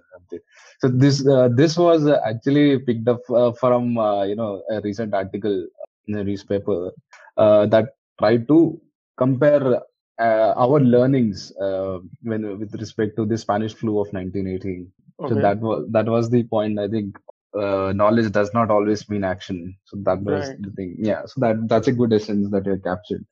so 0.79 0.87
this 0.87 1.25
uh, 1.27 1.49
this 1.49 1.77
was 1.77 2.07
actually 2.07 2.79
picked 2.79 3.07
up 3.07 3.21
uh, 3.29 3.51
from 3.53 3.97
uh, 3.97 4.23
you 4.23 4.35
know 4.35 4.63
a 4.69 4.81
recent 4.81 5.13
article 5.13 5.67
in 6.07 6.13
the 6.13 6.23
newspaper 6.23 6.91
that 7.37 7.95
tried 8.19 8.47
to 8.47 8.79
compare 9.17 9.81
our 10.19 10.79
learnings 10.79 11.51
when 12.21 12.59
with 12.59 12.73
respect 12.75 13.15
to 13.15 13.25
the 13.25 13.37
spanish 13.37 13.73
flu 13.73 13.99
of 13.99 14.07
1918 14.13 14.91
okay. 15.19 15.33
so 15.33 15.41
that 15.41 15.59
was 15.59 15.85
that 15.91 16.07
was 16.07 16.29
the 16.29 16.43
point 16.43 16.79
i 16.79 16.87
think 16.87 17.17
uh, 17.57 17.93
knowledge 17.93 18.31
does 18.31 18.53
not 18.53 18.71
always 18.71 19.09
mean 19.09 19.23
action. 19.23 19.75
So 19.85 19.97
that 20.03 20.21
was 20.21 20.49
right. 20.49 20.61
the 20.61 20.71
thing. 20.71 20.95
Yeah. 20.99 21.25
So 21.25 21.41
that 21.41 21.67
that's 21.67 21.87
a 21.87 21.91
good 21.91 22.13
essence 22.13 22.49
that 22.51 22.65
you 22.65 22.79
captured. 22.83 23.25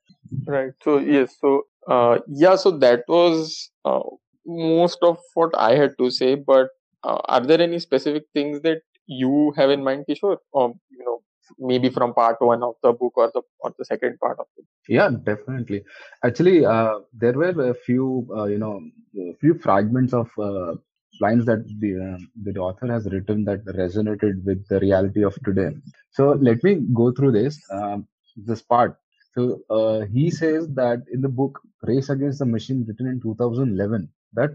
Right. 0.48 0.74
So 0.84 0.98
yes. 1.00 1.36
So 1.39 1.63
uh, 1.88 2.20
yeah. 2.27 2.55
So 2.55 2.72
that 2.72 3.03
was 3.08 3.70
uh, 3.86 4.01
most 4.46 5.00
of 5.01 5.17
what 5.34 5.51
I 5.58 5.75
had 5.75 5.98
to 6.00 6.10
say. 6.10 6.36
But 6.36 6.70
uh, 7.03 7.20
are 7.25 7.41
there 7.41 7.62
any 7.62 7.79
specific 7.79 8.24
things 8.34 8.62
that 8.62 8.82
you 9.08 9.53
have 9.55 9.70
in 9.70 9.84
mind, 9.84 10.05
Kishore? 10.10 10.38
Or 10.51 10.74
you 10.89 11.05
know, 11.05 11.22
maybe 11.60 11.89
from 11.89 12.13
part 12.13 12.38
one 12.39 12.63
of 12.63 12.75
the 12.84 12.91
book 12.94 13.13
or 13.15 13.32
the 13.34 13.41
or 13.60 13.74
the 13.77 13.86
second 13.86 14.20
part 14.20 14.39
of 14.39 14.46
it. 14.58 14.65
Yeah, 14.88 15.10
definitely. 15.24 15.84
Actually, 16.24 16.65
uh, 16.65 17.00
there 17.13 17.34
were 17.34 17.70
a 17.70 17.74
few 17.74 18.27
uh, 18.36 18.46
you 18.46 18.58
know 18.58 18.82
a 19.17 19.36
few 19.39 19.55
fragments 19.55 20.13
of 20.13 20.29
uh, 20.39 20.75
lines 21.20 21.46
that 21.46 21.64
the 21.80 21.92
uh, 22.08 22.18
the 22.44 22.60
author 22.60 22.88
has 22.88 23.06
written 23.12 23.46
that 23.46 23.66
resonated 23.66 24.44
with 24.44 24.68
the 24.68 24.80
reality 24.80 25.24
of 25.24 25.36
today. 25.44 25.70
So 26.12 26.32
let 26.32 26.64
me 26.64 26.76
go 26.94 27.12
through 27.12 27.34
this 27.34 27.60
um, 27.72 28.08
this 28.36 28.62
part. 28.62 28.98
So 29.34 29.60
uh, 29.70 30.06
he 30.06 30.32
says 30.32 30.68
that 30.76 31.04
in 31.12 31.22
the 31.22 31.30
book 31.30 31.60
Race 31.84 32.10
Against 32.10 32.40
the 32.40 32.46
Machine, 32.46 32.86
written 32.88 33.08
in 33.08 33.20
2011, 33.22 34.10
that 34.34 34.52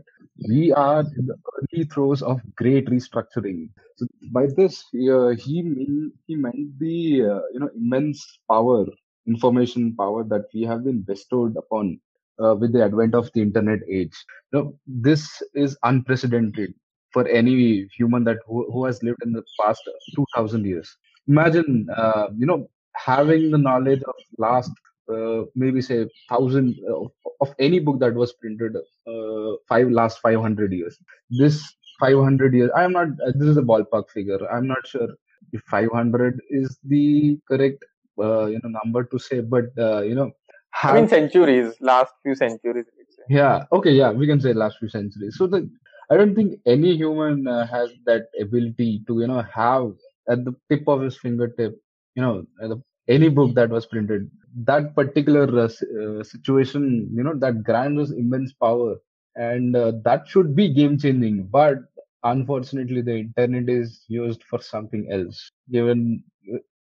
we 0.49 0.73
are 0.73 1.01
in 1.01 1.27
the 1.27 1.37
early 1.55 1.85
throes 1.85 2.23
of 2.23 2.41
great 2.57 2.87
restructuring. 2.87 3.69
So 3.97 4.07
by 4.33 4.47
this, 4.47 4.85
uh, 4.95 5.31
he 5.31 5.63
mean, 5.63 6.13
he 6.27 6.37
meant 6.37 6.79
the 6.79 7.25
uh, 7.25 7.41
you 7.53 7.61
know 7.61 7.71
immense 7.77 8.39
power, 8.49 8.87
information 9.27 9.95
power 9.97 10.25
that 10.25 10.47
we 10.55 10.63
have 10.63 10.85
been 10.85 11.03
bestowed 11.03 11.57
upon 11.57 12.01
uh, 12.43 12.55
with 12.55 12.73
the 12.73 12.83
advent 12.85 13.15
of 13.15 13.31
the 13.35 13.43
internet 13.43 13.81
age. 13.91 14.15
Know, 14.53 14.75
this 14.87 15.43
is 15.55 15.77
unprecedented 15.85 16.75
for 17.13 17.27
any 17.29 17.89
human 17.97 18.25
that 18.25 18.39
who, 18.47 18.71
who 18.73 18.85
has 18.85 19.03
lived 19.03 19.23
in 19.25 19.33
the 19.33 19.43
past 19.61 19.83
2000 20.15 20.65
years. 20.65 20.97
Imagine, 21.29 21.87
uh, 21.97 22.29
you 22.37 22.47
know, 22.47 22.69
having 22.97 23.51
the 23.51 23.59
knowledge 23.59 24.03
of 24.03 24.15
last 24.39 24.71
uh, 25.13 25.43
maybe 25.57 25.81
say 25.81 26.07
thousand 26.29 26.77
uh, 26.89 27.05
of 27.41 27.55
any 27.59 27.81
book 27.81 27.99
that 27.99 28.15
was 28.15 28.33
printed 28.35 28.77
uh, 28.77 29.53
five 29.69 29.91
last 29.91 30.21
500 30.21 30.73
years. 30.73 30.97
This 31.31 31.63
500 31.99 32.55
years, 32.55 32.71
I 32.77 32.85
am 32.85 32.93
not. 32.93 33.09
Uh, 33.27 33.33
this 33.35 33.49
is 33.49 33.57
a 33.57 33.63
ballpark 33.63 34.09
figure. 34.11 34.39
I'm 34.51 34.67
not 34.69 34.87
sure 34.87 35.09
if 35.53 35.63
500 35.71 36.41
is 36.51 36.79
the 36.85 37.39
correct 37.49 37.85
you 38.19 38.61
know 38.63 38.71
number 38.85 39.05
to 39.05 39.19
say, 39.19 39.41
but 39.41 39.65
you 40.05 40.15
know 40.15 40.31
have, 40.73 40.97
I 40.97 41.01
mean 41.01 41.09
centuries, 41.09 41.75
last 41.81 42.13
few 42.23 42.35
centuries. 42.35 42.87
Yeah. 43.29 43.65
Okay. 43.73 43.93
Yeah, 43.93 44.11
we 44.13 44.27
can 44.27 44.41
say 44.41 44.53
last 44.53 44.79
few 44.79 44.89
centuries. 44.89 45.37
So 45.37 45.47
the 45.47 45.71
I 46.11 46.17
don't 46.17 46.35
think 46.35 46.59
any 46.67 46.97
human 46.97 47.47
uh, 47.47 47.67
has 47.67 47.91
that 48.07 48.27
ability 48.41 49.03
to 49.07 49.21
you 49.21 49.27
know 49.27 49.43
have 49.55 49.93
at 50.29 50.45
the 50.45 50.55
tip 50.69 50.87
of 50.87 51.03
his 51.03 51.19
fingertip, 51.19 51.77
you 52.15 52.23
know, 52.23 52.45
the, 52.59 52.83
any 53.09 53.29
book 53.29 53.55
that 53.55 53.71
was 53.71 53.87
printed. 53.87 54.31
That 54.65 54.95
particular 54.95 55.47
uh, 55.61 55.65
uh, 55.65 56.23
situation, 56.25 57.09
you 57.13 57.23
know, 57.23 57.35
that 57.37 57.63
grants 57.63 58.11
immense 58.11 58.53
power, 58.53 58.97
and 59.37 59.77
uh, 59.77 59.93
that 60.05 60.29
should 60.29 60.55
be 60.57 60.73
game 60.73 60.99
changing. 60.99 61.45
But 61.45 61.79
unfortunately, 62.25 63.03
the 63.03 63.17
internet 63.19 63.69
is 63.69 64.05
used 64.09 64.43
for 64.45 64.61
something 64.61 65.09
else. 65.11 65.51
Given 65.71 66.25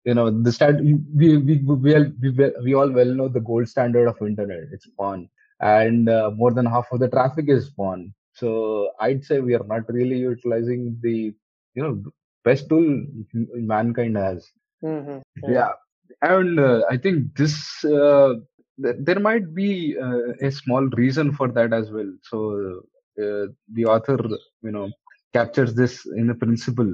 you 0.06 0.13
know 0.13 0.29
the 0.29 0.51
stand 0.51 0.79
we 1.15 1.38
we 1.38 1.58
we, 1.58 1.96
all, 1.96 2.06
we, 2.22 2.29
we 2.63 2.74
all 2.74 2.89
well 2.89 3.13
know 3.13 3.27
the 3.27 3.39
gold 3.39 3.68
standard 3.68 4.08
of 4.08 4.22
internet 4.22 4.63
it's 4.72 4.88
porn 4.98 5.29
and 5.60 6.08
uh, 6.10 6.32
more 6.36 6.51
than 6.51 6.65
half 6.65 6.88
of 6.91 7.00
the 7.00 7.10
traffic 7.10 7.46
is 7.50 7.70
porn 7.70 8.13
so 8.34 8.89
i'd 9.01 9.24
say 9.24 9.39
we 9.39 9.53
are 9.53 9.68
not 9.68 9.84
really 9.89 10.18
utilizing 10.18 10.98
the 11.01 11.34
you 11.75 11.84
know 11.84 12.01
best 12.46 12.70
tool 12.70 13.03
mankind 13.74 14.15
has 14.15 14.48
mm-hmm. 14.84 15.20
yeah. 15.44 15.51
yeah. 15.51 15.72
and 16.22 16.60
uh, 16.60 16.82
i 16.89 16.98
think 16.98 17.36
this 17.36 17.84
uh, 17.84 18.34
th- 18.82 19.00
there 19.00 19.20
might 19.20 19.53
be 19.53 19.98
uh, 19.98 20.32
a 20.41 20.51
small 20.51 20.86
reason 21.03 21.32
for 21.34 21.50
that 21.50 21.74
as 21.74 21.91
well 21.91 22.12
so 22.24 22.82
uh, 23.24 23.46
the 23.74 23.86
author 23.86 24.18
you 24.62 24.72
know 24.72 24.89
captures 25.34 25.74
this 25.75 26.06
in 26.22 26.29
a 26.29 26.36
principle 26.36 26.91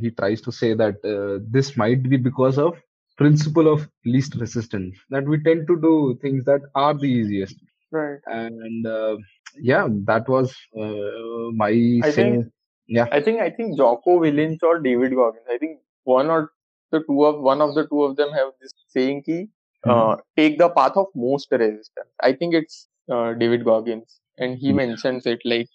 he 0.00 0.10
tries 0.10 0.40
to 0.42 0.52
say 0.52 0.74
that 0.74 0.96
uh, 1.04 1.44
this 1.48 1.76
might 1.76 2.02
be 2.02 2.16
because 2.16 2.58
of 2.58 2.78
principle 3.16 3.70
of 3.70 3.86
least 4.06 4.34
resistance 4.36 4.96
that 5.10 5.26
we 5.26 5.42
tend 5.42 5.66
to 5.66 5.78
do 5.80 6.18
things 6.22 6.44
that 6.44 6.62
are 6.74 6.94
the 6.94 7.06
easiest. 7.06 7.56
Right. 7.92 8.20
And 8.26 8.86
uh, 8.86 9.16
yeah 9.56 9.88
that 10.04 10.28
was 10.28 10.54
uh, 10.76 11.50
my 11.52 12.00
I 12.02 12.10
think, 12.10 12.46
yeah. 12.86 13.06
I 13.10 13.20
think 13.20 13.40
i 13.40 13.50
think 13.50 13.76
jocko 13.76 14.20
willink 14.20 14.62
or 14.62 14.78
david 14.78 15.14
goggins 15.14 15.46
i 15.50 15.58
think 15.58 15.78
one 16.04 16.30
or 16.30 16.50
the 16.92 17.00
two 17.06 17.24
of 17.24 17.40
one 17.40 17.60
of 17.60 17.74
the 17.74 17.86
two 17.86 18.02
of 18.02 18.16
them 18.16 18.30
have 18.30 18.48
this 18.60 18.72
saying 18.88 19.22
key 19.22 19.48
mm-hmm. 19.86 20.20
take 20.36 20.58
the 20.58 20.68
path 20.68 20.92
of 20.96 21.06
most 21.14 21.48
resistance. 21.50 22.08
I 22.22 22.32
think 22.32 22.54
it's 22.54 22.88
uh, 23.10 23.34
david 23.34 23.64
goggins 23.64 24.20
and 24.38 24.58
he 24.58 24.72
mentions 24.72 25.26
it 25.26 25.40
like 25.44 25.68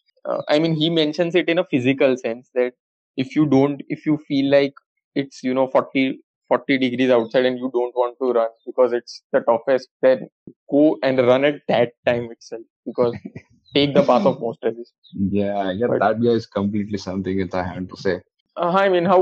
i 0.50 0.58
mean 0.58 0.74
he 0.74 0.90
mentions 0.90 1.36
it 1.36 1.48
in 1.48 1.60
a 1.60 1.66
physical 1.66 2.18
sense 2.18 2.50
that 2.56 2.74
if 3.18 3.36
you 3.36 3.46
don't 3.46 3.82
if 3.88 4.06
you 4.06 4.18
feel 4.28 4.52
like 4.52 4.74
it's 5.16 5.44
you 5.44 5.54
know 5.54 5.68
40 5.68 6.20
40 6.48 6.78
degrees 6.78 7.10
outside 7.10 7.46
and 7.46 7.58
you 7.58 7.72
don't 7.74 7.96
want 7.96 8.18
to 8.22 8.32
run 8.32 8.50
because 8.66 8.94
it's 8.94 9.22
the 9.32 9.40
toughest 9.42 9.90
then 10.02 10.28
go 10.70 10.98
and 11.02 11.20
run 11.20 11.46
at 11.46 11.62
that 11.68 11.94
time 12.06 12.30
itself 12.32 12.62
because 12.86 13.16
take 13.74 13.94
the 13.94 14.04
path 14.04 14.26
of 14.26 14.40
most 14.40 14.60
resistance 14.64 15.10
yeah 15.32 15.72
yeah 15.72 15.88
but, 15.88 16.00
that 16.00 16.22
guy 16.22 16.38
is 16.42 16.46
completely 16.46 16.98
something 16.98 17.38
that 17.38 17.56
i 17.56 17.64
have 17.64 17.88
to 17.88 17.98
say 17.98 18.16
uh, 18.58 18.70
i 18.70 18.88
mean 18.90 19.06
how 19.06 19.20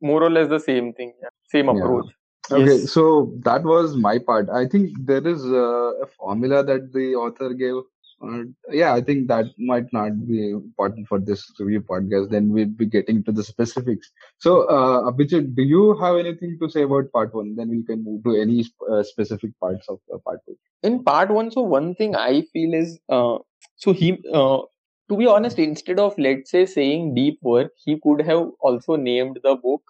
more 0.00 0.22
or 0.22 0.30
less 0.30 0.48
the 0.48 0.60
same 0.60 0.92
thing 0.92 1.12
yeah. 1.22 1.28
same 1.48 1.68
approach 1.68 2.06
yeah. 2.50 2.56
okay 2.56 2.76
yes. 2.78 2.92
so 2.92 3.32
that 3.44 3.62
was 3.62 3.96
my 3.96 4.18
part 4.18 4.48
i 4.50 4.66
think 4.66 4.90
there 5.12 5.26
is 5.26 5.44
uh, 5.44 5.90
a 6.06 6.06
formula 6.06 6.64
that 6.64 6.92
the 6.92 7.14
author 7.14 7.52
gave 7.52 7.82
uh, 8.22 8.44
yeah, 8.70 8.94
I 8.94 9.00
think 9.00 9.28
that 9.28 9.46
might 9.58 9.92
not 9.92 10.26
be 10.26 10.50
important 10.50 11.08
for 11.08 11.18
this 11.18 11.50
review 11.58 11.80
podcast. 11.80 12.30
Then 12.30 12.50
we'll 12.50 12.66
be 12.66 12.86
getting 12.86 13.24
to 13.24 13.32
the 13.32 13.42
specifics. 13.42 14.10
So, 14.38 14.62
uh, 14.68 15.10
Abhijit, 15.10 15.54
do 15.56 15.62
you 15.62 15.96
have 15.98 16.16
anything 16.16 16.58
to 16.60 16.70
say 16.70 16.82
about 16.82 17.10
part 17.12 17.34
one? 17.34 17.56
Then 17.56 17.70
we 17.70 17.82
can 17.82 18.04
move 18.04 18.22
to 18.24 18.40
any 18.40 18.64
uh, 18.90 19.02
specific 19.02 19.50
parts 19.60 19.88
of 19.88 19.98
uh, 20.12 20.18
part 20.18 20.40
two. 20.46 20.56
In 20.82 21.02
part 21.02 21.30
one, 21.30 21.50
so 21.50 21.62
one 21.62 21.94
thing 21.94 22.14
I 22.14 22.42
feel 22.52 22.74
is, 22.74 22.98
uh, 23.08 23.38
so 23.76 23.92
he, 23.92 24.18
uh, 24.32 24.60
to 25.08 25.16
be 25.16 25.26
honest, 25.26 25.58
instead 25.58 25.98
of 25.98 26.14
let's 26.18 26.50
say 26.50 26.66
saying 26.66 27.14
deep 27.14 27.38
work, 27.42 27.72
he 27.84 27.98
could 28.00 28.22
have 28.22 28.50
also 28.60 28.96
named 28.96 29.40
the 29.42 29.56
book 29.56 29.82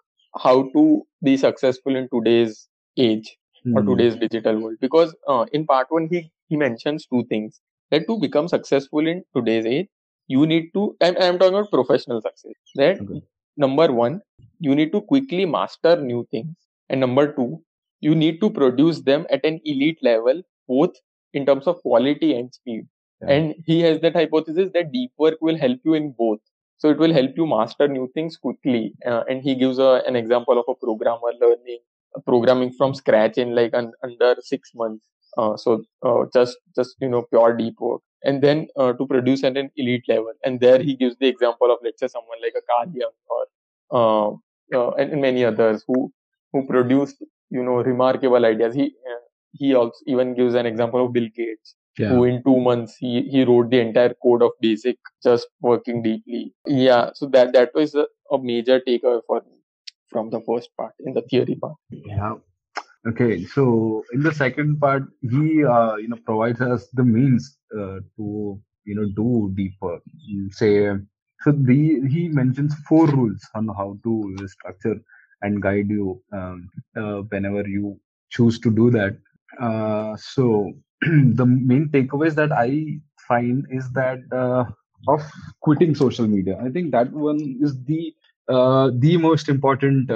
"How 0.43 0.71
to 0.71 1.03
Be 1.23 1.37
Successful 1.37 1.97
in 1.97 2.09
Today's 2.09 2.69
Age" 2.97 3.37
mm. 3.67 3.77
or 3.77 3.83
hmm. 3.83 3.91
today's 3.91 4.17
digital 4.17 4.59
world. 4.59 4.79
Because 4.81 5.15
uh, 5.29 5.47
in 5.53 5.67
part 5.67 5.89
one, 5.91 6.09
he 6.11 6.31
he 6.49 6.57
mentions 6.57 7.07
two 7.07 7.25
things 7.29 7.61
that 7.93 8.09
to 8.09 8.19
become 8.19 8.49
successful 8.49 9.07
in 9.07 9.23
today's 9.37 9.67
age, 9.67 9.89
you 10.27 10.47
need 10.47 10.71
to, 10.75 10.97
and 11.01 11.17
I'm 11.19 11.39
talking 11.39 11.55
about 11.55 11.71
professional 11.71 12.21
success, 12.23 12.55
that 12.75 13.01
okay. 13.01 13.23
number 13.57 13.93
one, 13.93 14.23
you 14.59 14.75
need 14.75 14.93
to 14.93 15.03
quickly 15.03 15.45
master 15.45 15.97
new 15.97 16.27
things. 16.31 16.57
And 16.89 17.01
number 17.01 17.33
two, 17.33 17.63
you 18.01 18.15
need 18.15 18.41
to 18.41 18.51
produce 18.51 19.03
them 19.03 19.27
at 19.31 19.45
an 19.45 19.61
elite 19.65 19.99
level, 20.03 20.43
both 20.67 20.97
in 21.35 21.47
terms 21.47 21.67
of 21.67 21.81
quality 21.83 22.35
and 22.35 22.53
speed. 22.53 22.89
Yeah. 23.21 23.31
And 23.35 23.55
he 23.67 23.81
has 23.83 24.01
that 24.01 24.15
hypothesis 24.15 24.71
that 24.75 24.91
deep 24.91 25.13
work 25.19 25.37
will 25.41 25.57
help 25.57 25.79
you 25.85 25.95
in 25.95 26.15
both. 26.19 26.41
So 26.79 26.91
it 26.91 26.99
will 26.99 27.13
help 27.13 27.37
you 27.37 27.47
master 27.47 27.87
new 27.87 28.11
things 28.13 28.37
quickly. 28.37 28.95
Uh, 29.07 29.23
and 29.29 29.43
he 29.43 29.55
gives 29.55 29.79
a, 29.79 30.03
an 30.07 30.17
example 30.17 30.59
of 30.59 30.65
a 30.69 30.75
programmer 30.75 31.33
learning 31.41 31.79
programming 32.27 32.73
from 32.73 32.95
scratch 32.95 33.39
in 33.39 33.55
like 33.55 33.73
un, 33.75 33.93
under 34.03 34.35
six 34.41 34.73
months 34.75 35.07
uh, 35.39 35.57
so 35.57 35.83
uh, 36.03 36.25
just 36.35 36.57
just 36.77 36.97
you 37.01 37.09
know 37.09 37.23
pure 37.31 37.57
deep 37.57 37.75
work, 37.81 38.01
and 38.25 38.43
then 38.43 38.67
uh, 38.77 38.93
to 38.93 39.07
produce 39.07 39.45
at 39.45 39.57
an 39.57 39.71
elite 39.77 40.05
level. 40.09 40.33
And 40.45 40.61
there 40.61 40.81
he 40.83 40.97
gives 40.97 41.17
the 41.19 41.29
example 41.29 41.71
of 41.73 41.79
let's 41.83 42.01
say 42.01 42.09
someone 42.09 42.39
like 42.43 42.55
a 42.57 42.63
Carl 42.71 42.91
Jung 42.95 43.13
or 43.29 43.47
uh, 44.01 44.77
uh, 44.79 44.91
and 44.93 45.21
many 45.21 45.45
others 45.45 45.85
who 45.87 46.13
who 46.53 46.67
produced 46.67 47.23
you 47.51 47.63
know 47.63 47.77
remarkable 47.83 48.45
ideas. 48.45 48.75
He 48.75 48.95
uh, 49.11 49.21
he 49.53 49.75
also 49.75 49.99
even 50.07 50.35
gives 50.35 50.55
an 50.55 50.67
example 50.67 51.05
of 51.07 51.13
Bill 51.13 51.29
Gates, 51.35 51.75
Yeah. 51.99 52.09
who 52.11 52.25
in 52.25 52.43
two 52.45 52.59
months 52.61 52.97
he, 52.97 53.23
he 53.33 53.45
wrote 53.45 53.71
the 53.71 53.81
entire 53.81 54.15
code 54.23 54.43
of 54.43 54.53
basic 54.67 54.97
just 55.27 55.47
working 55.61 55.99
deeply 56.07 56.55
yeah 56.67 57.11
so 57.19 57.27
that 57.35 57.53
that 57.57 57.75
was 57.75 57.95
a, 57.95 58.07
a 58.31 58.39
major 58.51 58.81
takeaway 58.87 59.21
for 59.27 59.43
me 59.49 59.59
from 60.13 60.31
the 60.31 60.41
first 60.47 60.71
part 60.79 60.95
in 61.07 61.13
the 61.19 61.23
theory 61.33 61.57
part 61.65 61.77
Yeah. 61.91 62.33
Okay. 63.07 63.45
So 63.47 64.05
in 64.13 64.23
the 64.23 64.33
second 64.33 64.79
part, 64.81 65.05
he 65.23 65.65
uh, 65.65 65.97
you 65.97 66.09
know 66.09 66.19
provides 66.25 66.61
us 66.61 66.89
the 66.93 67.05
means 67.05 67.57
uh, 67.77 67.99
to 68.17 68.61
you 68.85 68.95
know 68.95 69.07
do 69.17 69.53
deeper. 69.57 69.99
Say 70.51 70.91
so 71.41 71.51
the 71.53 72.01
he 72.09 72.29
mentions 72.29 72.75
four 72.89 73.07
rules 73.09 73.43
on 73.55 73.67
how 73.77 73.99
to 74.05 74.37
structure 74.47 74.97
and 75.43 75.61
guide 75.61 75.91
you 75.91 76.23
um, 76.33 76.69
uh, 76.97 77.23
whenever 77.31 77.67
you 77.69 77.99
choose 78.31 78.61
to 78.61 78.71
do 78.71 78.91
that. 78.93 79.17
Uh, 79.61 80.17
so 80.17 80.73
the 81.01 81.45
main 81.45 81.89
takeaways 81.89 82.37
that 82.37 82.53
I 82.53 83.01
find 83.27 83.67
is 83.71 83.91
that 83.93 84.21
uh, 84.33 84.65
of 85.09 85.23
quitting 85.61 85.97
social 85.97 86.29
media. 86.29 86.57
I 86.63 86.71
think 86.71 86.93
that 86.93 87.11
one 87.13 87.59
is 87.61 87.83
the 87.85 88.15
uh, 88.49 88.91
the 88.95 89.17
most 89.17 89.49
important 89.49 90.09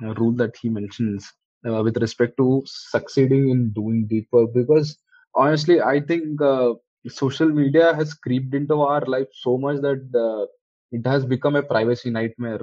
rule 0.00 0.32
that 0.32 0.56
he 0.56 0.70
mentions 0.70 1.30
uh, 1.68 1.82
with 1.82 1.96
respect 1.98 2.36
to 2.36 2.62
succeeding 2.66 3.48
in 3.50 3.70
doing 3.72 4.06
deep 4.08 4.28
work 4.32 4.50
because 4.54 4.96
honestly 5.34 5.80
i 5.80 6.00
think 6.00 6.40
uh, 6.40 6.72
social 7.08 7.48
media 7.60 7.94
has 7.94 8.14
creeped 8.14 8.54
into 8.54 8.80
our 8.80 9.02
life 9.14 9.28
so 9.44 9.56
much 9.58 9.80
that 9.86 10.02
uh, 10.26 10.46
it 10.92 11.06
has 11.06 11.24
become 11.24 11.56
a 11.56 11.62
privacy 11.62 12.10
nightmare 12.10 12.60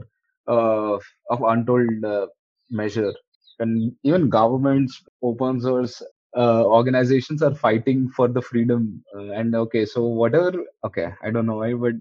uh, 0.48 0.94
of 1.30 1.42
untold 1.48 2.04
uh, 2.06 2.28
measure. 2.70 3.14
And 3.60 3.94
even 4.04 4.30
governments 4.30 5.04
open 5.22 5.60
source 5.62 6.02
uh, 6.36 6.64
organizations 6.66 7.42
are 7.44 7.54
fighting 7.54 8.10
for 8.16 8.28
the 8.28 8.42
freedom 8.42 9.04
and 9.14 9.56
okay 9.56 9.86
so 9.86 10.04
whatever 10.06 10.52
okay 10.84 11.10
i 11.24 11.30
don't 11.30 11.46
know 11.46 11.58
why 11.58 11.74
but 11.74 11.94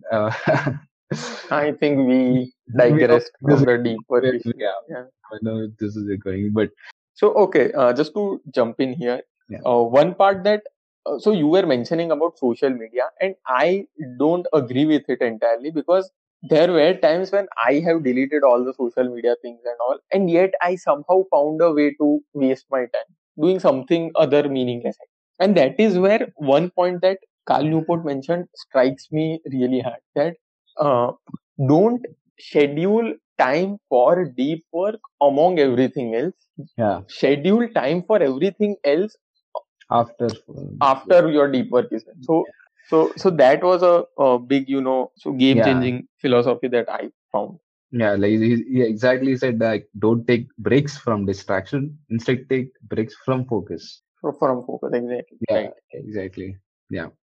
i 1.50 1.72
think 1.72 1.98
we 2.08 2.52
we 2.78 3.06
digressed 3.06 3.32
this 3.42 3.62
from 3.62 3.64
the 3.64 3.76
deeper 3.78 4.20
issue. 4.24 4.52
yeah. 4.56 4.78
Yeah. 4.88 5.04
I 5.32 5.38
know 5.42 5.66
this 5.78 5.96
is 5.96 6.06
going 6.24 6.52
but 6.52 6.70
so 7.14 7.32
okay 7.44 7.72
uh, 7.72 7.92
just 7.92 8.14
to 8.14 8.40
jump 8.58 8.80
in 8.80 8.92
here 8.94 9.20
Yeah. 9.48 9.58
uh, 9.66 9.82
one 9.82 10.14
part 10.14 10.44
that 10.44 10.62
uh, 11.06 11.18
so 11.18 11.32
you 11.32 11.46
were 11.48 11.66
mentioning 11.66 12.10
about 12.16 12.38
social 12.38 12.70
media 12.82 13.06
and 13.20 13.34
i 13.46 13.86
don't 14.18 14.46
agree 14.60 14.84
with 14.92 15.08
it 15.14 15.20
entirely 15.20 15.70
because 15.78 16.10
there 16.52 16.70
were 16.76 16.92
times 17.04 17.32
when 17.36 17.46
i 17.66 17.72
have 17.88 18.02
deleted 18.04 18.42
all 18.50 18.64
the 18.68 18.74
social 18.78 19.08
media 19.16 19.34
things 19.42 19.60
and 19.72 19.76
all 19.86 19.98
and 20.12 20.30
yet 20.30 20.54
i 20.68 20.74
somehow 20.84 21.18
found 21.34 21.60
a 21.68 21.72
way 21.80 21.88
to 22.02 22.08
waste 22.44 22.66
my 22.76 22.82
time 22.96 23.10
doing 23.40 23.58
something 23.58 24.10
other 24.14 24.46
meaningless. 24.48 24.96
And 25.38 25.56
that 25.56 25.78
is 25.80 25.98
where 25.98 26.28
one 26.36 26.70
point 26.70 27.00
that 27.02 27.18
carl 27.46 27.64
newport 27.64 28.04
mentioned 28.04 28.46
strikes 28.54 29.08
me 29.10 29.40
really 29.52 29.80
hard 29.80 30.00
that 30.14 30.36
uh, 30.78 31.12
don't 31.68 32.04
schedule 32.38 33.14
time 33.38 33.78
for 33.88 34.24
deep 34.36 34.64
work 34.72 35.00
among 35.20 35.58
everything 35.58 36.14
else 36.14 36.34
yeah 36.76 37.00
schedule 37.08 37.68
time 37.74 38.02
for 38.02 38.22
everything 38.22 38.76
else 38.84 39.16
after 39.90 40.28
after 40.80 41.30
your 41.30 41.50
deep 41.50 41.70
work 41.70 41.86
is 41.92 42.04
done. 42.04 42.16
So, 42.22 42.44
so, 42.88 43.12
so 43.16 43.30
that 43.30 43.62
was 43.62 43.82
a, 43.82 44.04
a 44.18 44.38
big, 44.38 44.68
you 44.68 44.80
know, 44.80 45.12
so 45.16 45.32
game 45.32 45.62
changing 45.62 46.08
philosophy 46.20 46.68
that 46.68 46.88
I 46.90 47.10
found. 47.32 47.58
yeah 47.90 48.12
like 48.14 48.30
he, 48.30 48.64
he 48.72 48.82
exactly 48.82 49.36
said 49.36 49.58
like 49.60 49.88
don't 49.98 50.26
take 50.26 50.46
breaks 50.58 50.96
from 50.96 51.26
distraction 51.26 51.96
instead 52.10 52.48
take 52.48 52.70
breaks 52.92 53.14
from 53.24 53.44
focus 53.46 54.02
from 54.38 54.64
focus, 54.66 54.90
exactly. 54.94 55.38
yeah 55.48 55.56
Right. 55.58 55.70
exactly 55.92 56.56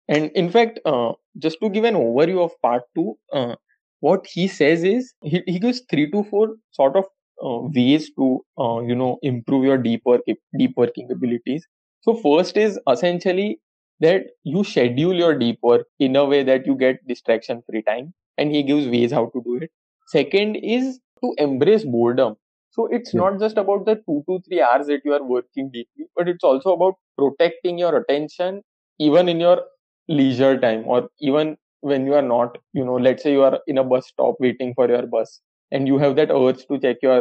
And 0.09 0.31
in 0.33 0.51
fact, 0.51 0.81
uh, 0.85 1.13
just 1.39 1.59
to 1.61 1.69
give 1.71 1.85
an 1.85 1.95
overview 1.95 2.45
of 2.45 2.53
part 2.61 2.83
two, 2.95 3.19
uh, 3.33 3.57
what 4.01 4.27
he 4.27 4.49
says 4.49 4.83
is 4.85 5.15
he, 5.23 5.43
he 5.47 5.59
gives 5.59 5.83
three 5.91 6.11
to 6.11 6.25
four 6.25 6.57
sort 6.73 6.97
of 6.97 7.05
uh, 7.45 7.69
ways 7.75 8.11
to 8.19 8.45
uh, 8.59 8.81
you 8.81 8.95
know 8.95 9.19
improve 9.23 9.65
your 9.65 9.79
deep 9.79 10.03
work 10.05 10.23
deep 10.59 10.73
working 10.77 11.11
abilities. 11.11 11.67
So 12.01 12.15
first 12.15 12.57
is 12.57 12.79
essentially 12.91 13.61
that 14.01 14.25
you 14.43 14.65
schedule 14.65 15.15
your 15.15 15.39
deep 15.39 15.59
work 15.63 15.87
in 15.99 16.17
a 16.17 16.25
way 16.25 16.43
that 16.43 16.67
you 16.67 16.75
get 16.75 17.07
distraction 17.07 17.63
free 17.69 17.83
time, 17.83 18.13
and 18.37 18.51
he 18.51 18.63
gives 18.63 18.87
ways 18.89 19.13
how 19.13 19.27
to 19.27 19.43
do 19.45 19.57
it. 19.63 19.71
Second 20.09 20.57
is 20.57 20.99
to 21.23 21.35
embrace 21.39 21.85
boredom. 21.85 22.37
So 22.71 22.87
it's 22.87 23.15
Yeah. 23.15 23.21
not 23.23 23.39
just 23.41 23.57
about 23.59 23.85
the 23.87 23.95
two 24.07 24.25
to 24.29 24.41
three 24.49 24.61
hours 24.61 24.87
that 24.89 25.03
you 25.05 25.13
are 25.15 25.23
working 25.23 25.71
deeply, 25.71 26.07
but 26.17 26.29
it's 26.29 26.45
also 26.45 26.73
about 26.75 26.95
protecting 27.17 27.79
your 27.79 27.97
attention 27.97 28.63
even 28.99 29.29
in 29.29 29.41
your 29.41 29.63
leisure 30.21 30.59
time 30.61 30.85
or 30.87 31.09
even 31.21 31.57
when 31.81 32.07
you 32.07 32.15
are 32.15 32.27
not 32.31 32.59
you 32.73 32.85
know 32.85 32.97
let's 32.97 33.23
say 33.23 33.33
you 33.33 33.43
are 33.43 33.59
in 33.67 33.79
a 33.79 33.85
bus 33.85 34.09
stop 34.09 34.37
waiting 34.41 34.75
for 34.75 34.89
your 34.89 35.07
bus 35.07 35.41
and 35.73 35.89
you 35.89 35.99
have 35.99 36.17
that 36.17 36.31
urge 36.31 36.67
to 36.67 36.79
check 36.79 36.97
your 37.03 37.19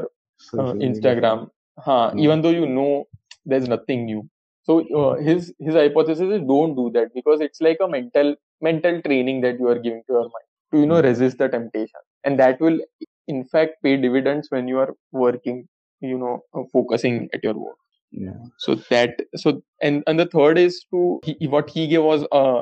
uh, 0.57 0.73
instagram. 0.89 1.49
Huh, 1.79 2.11
Mm. 2.13 2.19
even 2.25 2.41
though 2.41 2.49
you 2.59 2.67
know 2.67 3.05
there's 3.45 3.67
nothing 3.67 4.05
new. 4.05 4.27
So 4.63 4.73
uh, 5.01 5.15
his 5.29 5.53
his 5.59 5.75
hypothesis 5.75 6.29
is 6.37 6.41
don't 6.53 6.75
do 6.75 6.89
that 6.95 7.13
because 7.13 7.41
it's 7.41 7.61
like 7.61 7.77
a 7.81 7.87
mental 7.87 8.35
mental 8.61 9.01
training 9.01 9.41
that 9.41 9.59
you 9.59 9.67
are 9.67 9.79
giving 9.79 10.03
to 10.07 10.13
your 10.19 10.29
mind 10.35 10.47
to 10.73 10.79
you 10.81 10.85
know 10.91 11.01
Mm. 11.01 11.07
resist 11.09 11.37
the 11.39 11.49
temptation. 11.49 12.01
And 12.23 12.39
that 12.39 12.59
will 12.61 12.79
in 13.27 13.43
fact 13.45 13.81
pay 13.83 13.97
dividends 13.97 14.49
when 14.51 14.67
you 14.67 14.79
are 14.79 14.93
working 15.11 15.67
you 16.01 16.17
know 16.17 16.33
uh, 16.53 16.63
focusing 16.73 17.29
at 17.33 17.43
your 17.43 17.53
work. 17.65 17.77
Yeah. 18.11 18.39
So 18.57 18.75
that 18.89 19.21
so 19.35 19.61
and 19.81 20.03
and 20.07 20.19
the 20.19 20.25
third 20.25 20.57
is 20.57 20.83
to 20.91 21.19
he, 21.23 21.47
what 21.47 21.69
he 21.69 21.87
gave 21.87 22.03
was 22.03 22.25
uh, 22.31 22.61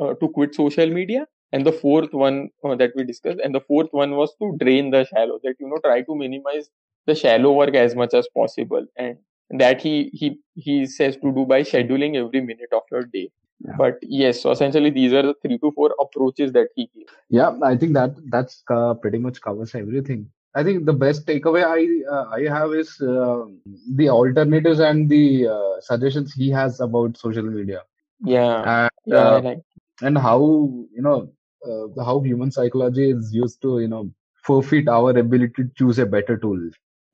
uh 0.00 0.14
to 0.14 0.28
quit 0.28 0.54
social 0.54 0.90
media. 1.00 1.26
And 1.52 1.66
the 1.66 1.72
fourth 1.72 2.12
one 2.12 2.50
uh, 2.64 2.76
that 2.76 2.92
we 2.94 3.04
discussed 3.04 3.40
and 3.44 3.54
the 3.54 3.60
fourth 3.60 3.88
one 3.90 4.12
was 4.16 4.34
to 4.40 4.56
drain 4.58 4.90
the 4.90 5.04
shallow 5.06 5.40
that 5.42 5.56
you 5.58 5.68
know 5.68 5.78
try 5.84 6.02
to 6.02 6.14
minimize 6.14 6.70
the 7.06 7.14
shallow 7.14 7.52
work 7.52 7.74
as 7.74 7.96
much 7.96 8.14
as 8.14 8.28
possible. 8.34 8.86
And 8.96 9.18
that 9.50 9.80
he 9.80 10.10
he 10.12 10.38
he 10.54 10.86
says 10.86 11.16
to 11.16 11.32
do 11.32 11.44
by 11.44 11.62
scheduling 11.62 12.16
every 12.16 12.40
minute 12.40 12.72
of 12.72 12.82
your 12.90 13.04
day. 13.04 13.30
Yeah. 13.62 13.74
but 13.76 13.98
yes 14.02 14.40
so 14.42 14.50
essentially 14.52 14.88
these 14.88 15.12
are 15.12 15.22
the 15.22 15.34
three 15.42 15.58
to 15.58 15.70
four 15.72 15.94
approaches 16.00 16.52
that 16.52 16.68
he 16.76 16.88
gave. 16.94 17.08
Yeah 17.28 17.50
i 17.62 17.76
think 17.76 17.92
that 17.92 18.14
that's 18.30 18.62
uh, 18.70 18.94
pretty 18.94 19.18
much 19.18 19.40
covers 19.40 19.74
everything. 19.74 20.30
I 20.54 20.64
think 20.64 20.86
the 20.86 20.94
best 20.94 21.26
takeaway 21.26 21.64
i 21.64 21.82
uh, 22.14 22.24
i 22.36 22.40
have 22.54 22.72
is 22.74 22.94
uh, 23.00 23.44
the 23.98 24.08
alternatives 24.08 24.80
and 24.80 25.10
the 25.10 25.48
uh, 25.56 25.80
suggestions 25.80 26.32
he 26.32 26.48
has 26.50 26.80
about 26.80 27.18
social 27.18 27.42
media. 27.58 27.82
Yeah. 28.24 28.62
And 28.76 28.90
yeah 29.04 29.16
uh, 29.18 29.40
like 29.42 29.60
and 30.02 30.18
how 30.18 30.38
you 30.40 31.02
know 31.02 31.30
uh, 31.68 32.04
how 32.04 32.20
human 32.20 32.50
psychology 32.50 33.10
is 33.10 33.32
used 33.32 33.60
to 33.62 33.80
you 33.80 33.88
know 33.88 34.10
forfeit 34.44 34.88
our 34.88 35.10
ability 35.18 35.52
to 35.56 35.70
choose 35.76 35.98
a 35.98 36.06
better 36.06 36.36
tool. 36.36 36.58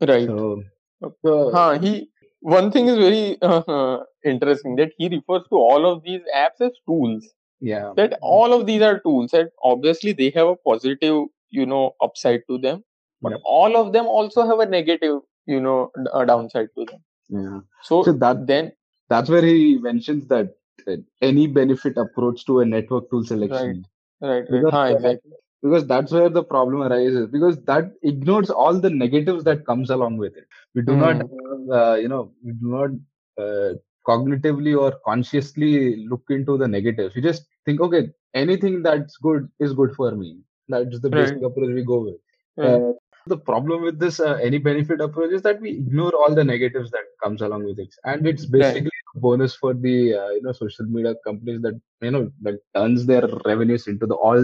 Right. 0.01 0.27
So, 0.27 0.63
Okay. 1.03 1.15
so 1.25 1.51
Huh, 1.53 1.79
he 1.79 2.11
one 2.41 2.71
thing 2.71 2.89
is 2.89 2.97
very 2.99 3.39
uh, 3.43 3.99
interesting 4.25 4.77
that 4.77 4.93
he 4.99 5.09
refers 5.09 5.43
to 5.51 5.57
all 5.57 5.87
of 5.91 6.03
these 6.03 6.21
apps 6.35 6.61
as 6.61 6.73
tools. 6.87 7.27
Yeah. 7.61 7.93
That 7.97 8.19
all 8.23 8.53
of 8.53 8.67
these 8.67 8.83
are 8.83 8.99
tools 9.01 9.33
and 9.33 9.51
obviously 9.63 10.13
they 10.13 10.31
have 10.31 10.49
a 10.49 10.57
positive 10.57 11.25
you 11.51 11.67
know 11.67 11.95
upside 12.03 12.43
to 12.49 12.59
them 12.59 12.85
but 13.23 13.33
Yep. 13.33 13.41
all 13.45 13.77
of 13.77 13.93
them 13.93 14.07
also 14.07 14.47
have 14.47 14.59
a 14.61 14.67
negative 14.67 15.21
you 15.47 15.61
know 15.61 15.91
d- 15.97 16.11
uh, 16.13 16.25
downside 16.25 16.69
to 16.77 16.85
them. 16.85 17.01
Yeah. 17.29 17.61
So, 17.83 18.03
So 18.03 18.13
that- 18.13 18.47
then 18.47 18.73
that's 19.09 19.29
where 19.31 19.45
he 19.45 19.79
mentions 19.79 20.27
that 20.29 20.47
uh, 20.47 20.51
any 21.23 21.47
benefit 21.47 21.97
approach 21.97 22.45
to 22.47 22.61
a 22.61 22.65
network 22.65 23.11
tool 23.11 23.25
selection. 23.25 23.85
Right 24.21 24.21
right 24.21 24.45
Because, 24.49 24.73
huh, 24.73 24.81
uh, 24.91 24.97
exactly. 24.97 25.33
because 25.63 25.87
that's 25.87 26.13
where 26.13 26.29
the 26.29 26.43
problem 26.43 26.83
arises. 26.83 27.27
Because 27.31 27.63
that 27.65 27.93
ignores 28.03 28.51
all 28.51 28.79
the 28.79 28.91
negatives 28.91 29.45
that 29.45 29.67
comes 29.67 29.91
along 29.91 30.19
with 30.19 30.37
it. 30.37 30.47
We 30.75 30.83
do 30.83 30.97
not 30.97 31.23
uh, 31.71 31.95
you 31.95 32.09
know 32.09 32.33
we 32.45 32.53
do 32.53 32.69
not 32.77 32.91
uh, 33.43 33.75
cognitively 34.07 34.79
or 34.79 34.93
consciously 35.05 36.07
look 36.07 36.25
into 36.31 36.57
the 36.57 36.69
negatives. 36.69 37.15
We 37.15 37.23
just 37.23 37.47
think 37.65 37.81
okay 37.81 38.11
anything 38.35 38.83
that's 38.83 39.17
good 39.17 39.49
is 39.61 39.73
good 39.75 39.95
for 39.95 40.13
me. 40.13 40.41
That's 40.69 41.01
the 41.01 41.11
basic 41.11 41.37
Right. 41.37 41.43
approach 41.43 41.75
we 41.75 41.85
go 41.85 42.01
with. 42.05 42.17
Right. 42.57 42.83
uh, 42.83 42.93
the 43.27 43.37
problem 43.39 43.83
with 43.83 43.99
this 43.99 44.21
uh, 44.21 44.35
any 44.43 44.59
benefit 44.59 45.01
approach 45.01 45.33
is 45.33 45.43
that 45.43 45.61
we 45.61 45.71
ignore 45.71 46.13
all 46.15 46.35
the 46.35 46.45
negatives 46.45 46.91
that 46.91 47.05
comes 47.23 47.41
along 47.43 47.65
with 47.65 47.79
it. 47.79 47.95
And 48.05 48.27
it's 48.27 48.47
basically 48.47 48.91
bonus 49.17 49.55
for 49.57 49.75
the 49.75 50.15
uh, 50.15 50.31
you 50.31 50.43
know 50.43 50.53
social 50.53 50.87
media 50.87 51.15
companies 51.27 51.61
that 51.63 51.81
you 52.03 52.11
know 52.11 52.31
that 52.43 52.57
turns 52.75 53.07
their 53.07 53.27
revenues 53.45 53.87
into 53.89 54.07
the 54.07 54.15
all 54.15 54.43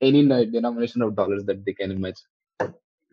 any 0.00 0.22
denomination 0.56 1.02
of 1.02 1.16
dollars 1.16 1.44
that 1.44 1.64
they 1.64 1.72
can 1.72 1.90
imagine 1.92 2.28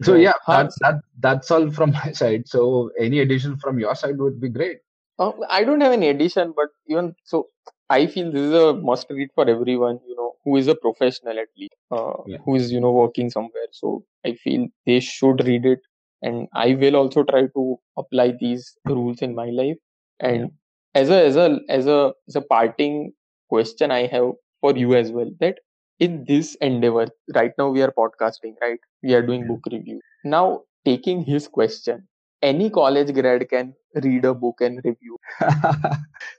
so 0.02 0.16
yeah 0.16 0.34
Huh, 0.46 0.66
that, 0.66 0.72
that 0.82 0.96
that's 1.20 1.52
all 1.52 1.70
from 1.72 1.92
my 2.04 2.12
side 2.12 2.48
so 2.48 2.92
any 3.00 3.20
addition 3.20 3.58
from 3.58 3.80
your 3.80 3.96
side 3.96 4.18
would 4.18 4.40
be 4.40 4.50
great 4.50 4.80
Uh, 5.20 5.32
I 5.50 5.64
don't 5.64 5.82
have 5.82 5.92
any 5.94 6.10
addition, 6.10 6.54
but 6.56 6.70
even 6.88 7.16
so, 7.24 7.48
I 7.90 8.08
feel 8.08 8.32
this 8.32 8.42
is 8.42 8.54
a 8.54 8.74
must 8.74 9.08
read 9.10 9.30
for 9.36 9.48
everyone. 9.50 10.00
You 10.08 10.16
know, 10.16 10.34
who 10.44 10.58
is 10.58 10.68
a 10.68 10.76
professional 10.76 11.38
at 11.40 11.48
least, 11.58 11.76
uh, 11.92 12.14
Yeah. 12.26 12.38
who 12.44 12.56
is 12.56 12.72
you 12.72 12.80
know 12.80 12.92
working 12.92 13.30
somewhere. 13.30 13.68
So 13.72 14.04
I 14.26 14.34
feel 14.34 14.68
they 14.86 15.00
should 15.00 15.44
read 15.46 15.66
it, 15.66 15.80
and 16.22 16.48
I 16.54 16.76
will 16.76 16.96
also 16.96 17.24
try 17.24 17.44
to 17.58 17.80
apply 17.98 18.34
these 18.40 18.78
rules 18.88 19.22
in 19.22 19.36
my 19.36 19.50
life. 19.62 19.78
And 20.20 20.52
as 20.96 21.10
a 21.10 21.26
as 21.26 21.36
a 21.36 21.60
as 21.70 21.88
a 21.88 22.14
as 22.28 22.36
a 22.36 22.42
parting 22.42 23.14
question 23.50 23.92
I 23.92 24.06
have 24.08 24.32
for 24.62 24.76
you 24.76 24.96
as 24.96 25.12
well 25.12 25.32
that 25.40 25.60
in 26.00 26.26
this 26.28 26.56
endeavor 26.62 27.08
right 27.36 27.52
now 27.58 27.70
we 27.70 27.82
are 27.82 27.92
podcasting 27.92 28.56
right? 28.62 28.80
We 29.04 29.14
are 29.14 29.22
doing 29.26 29.48
book 29.48 29.62
review. 29.72 30.02
Now 30.24 30.64
taking 30.86 31.24
his 31.24 31.48
question 31.48 32.08
any 32.42 32.70
college 32.70 33.14
grad 33.14 33.50
can 33.50 33.74
read 33.96 34.26
a 34.26 34.34
book 34.34 34.62
and 34.62 34.82
review. 34.84 35.18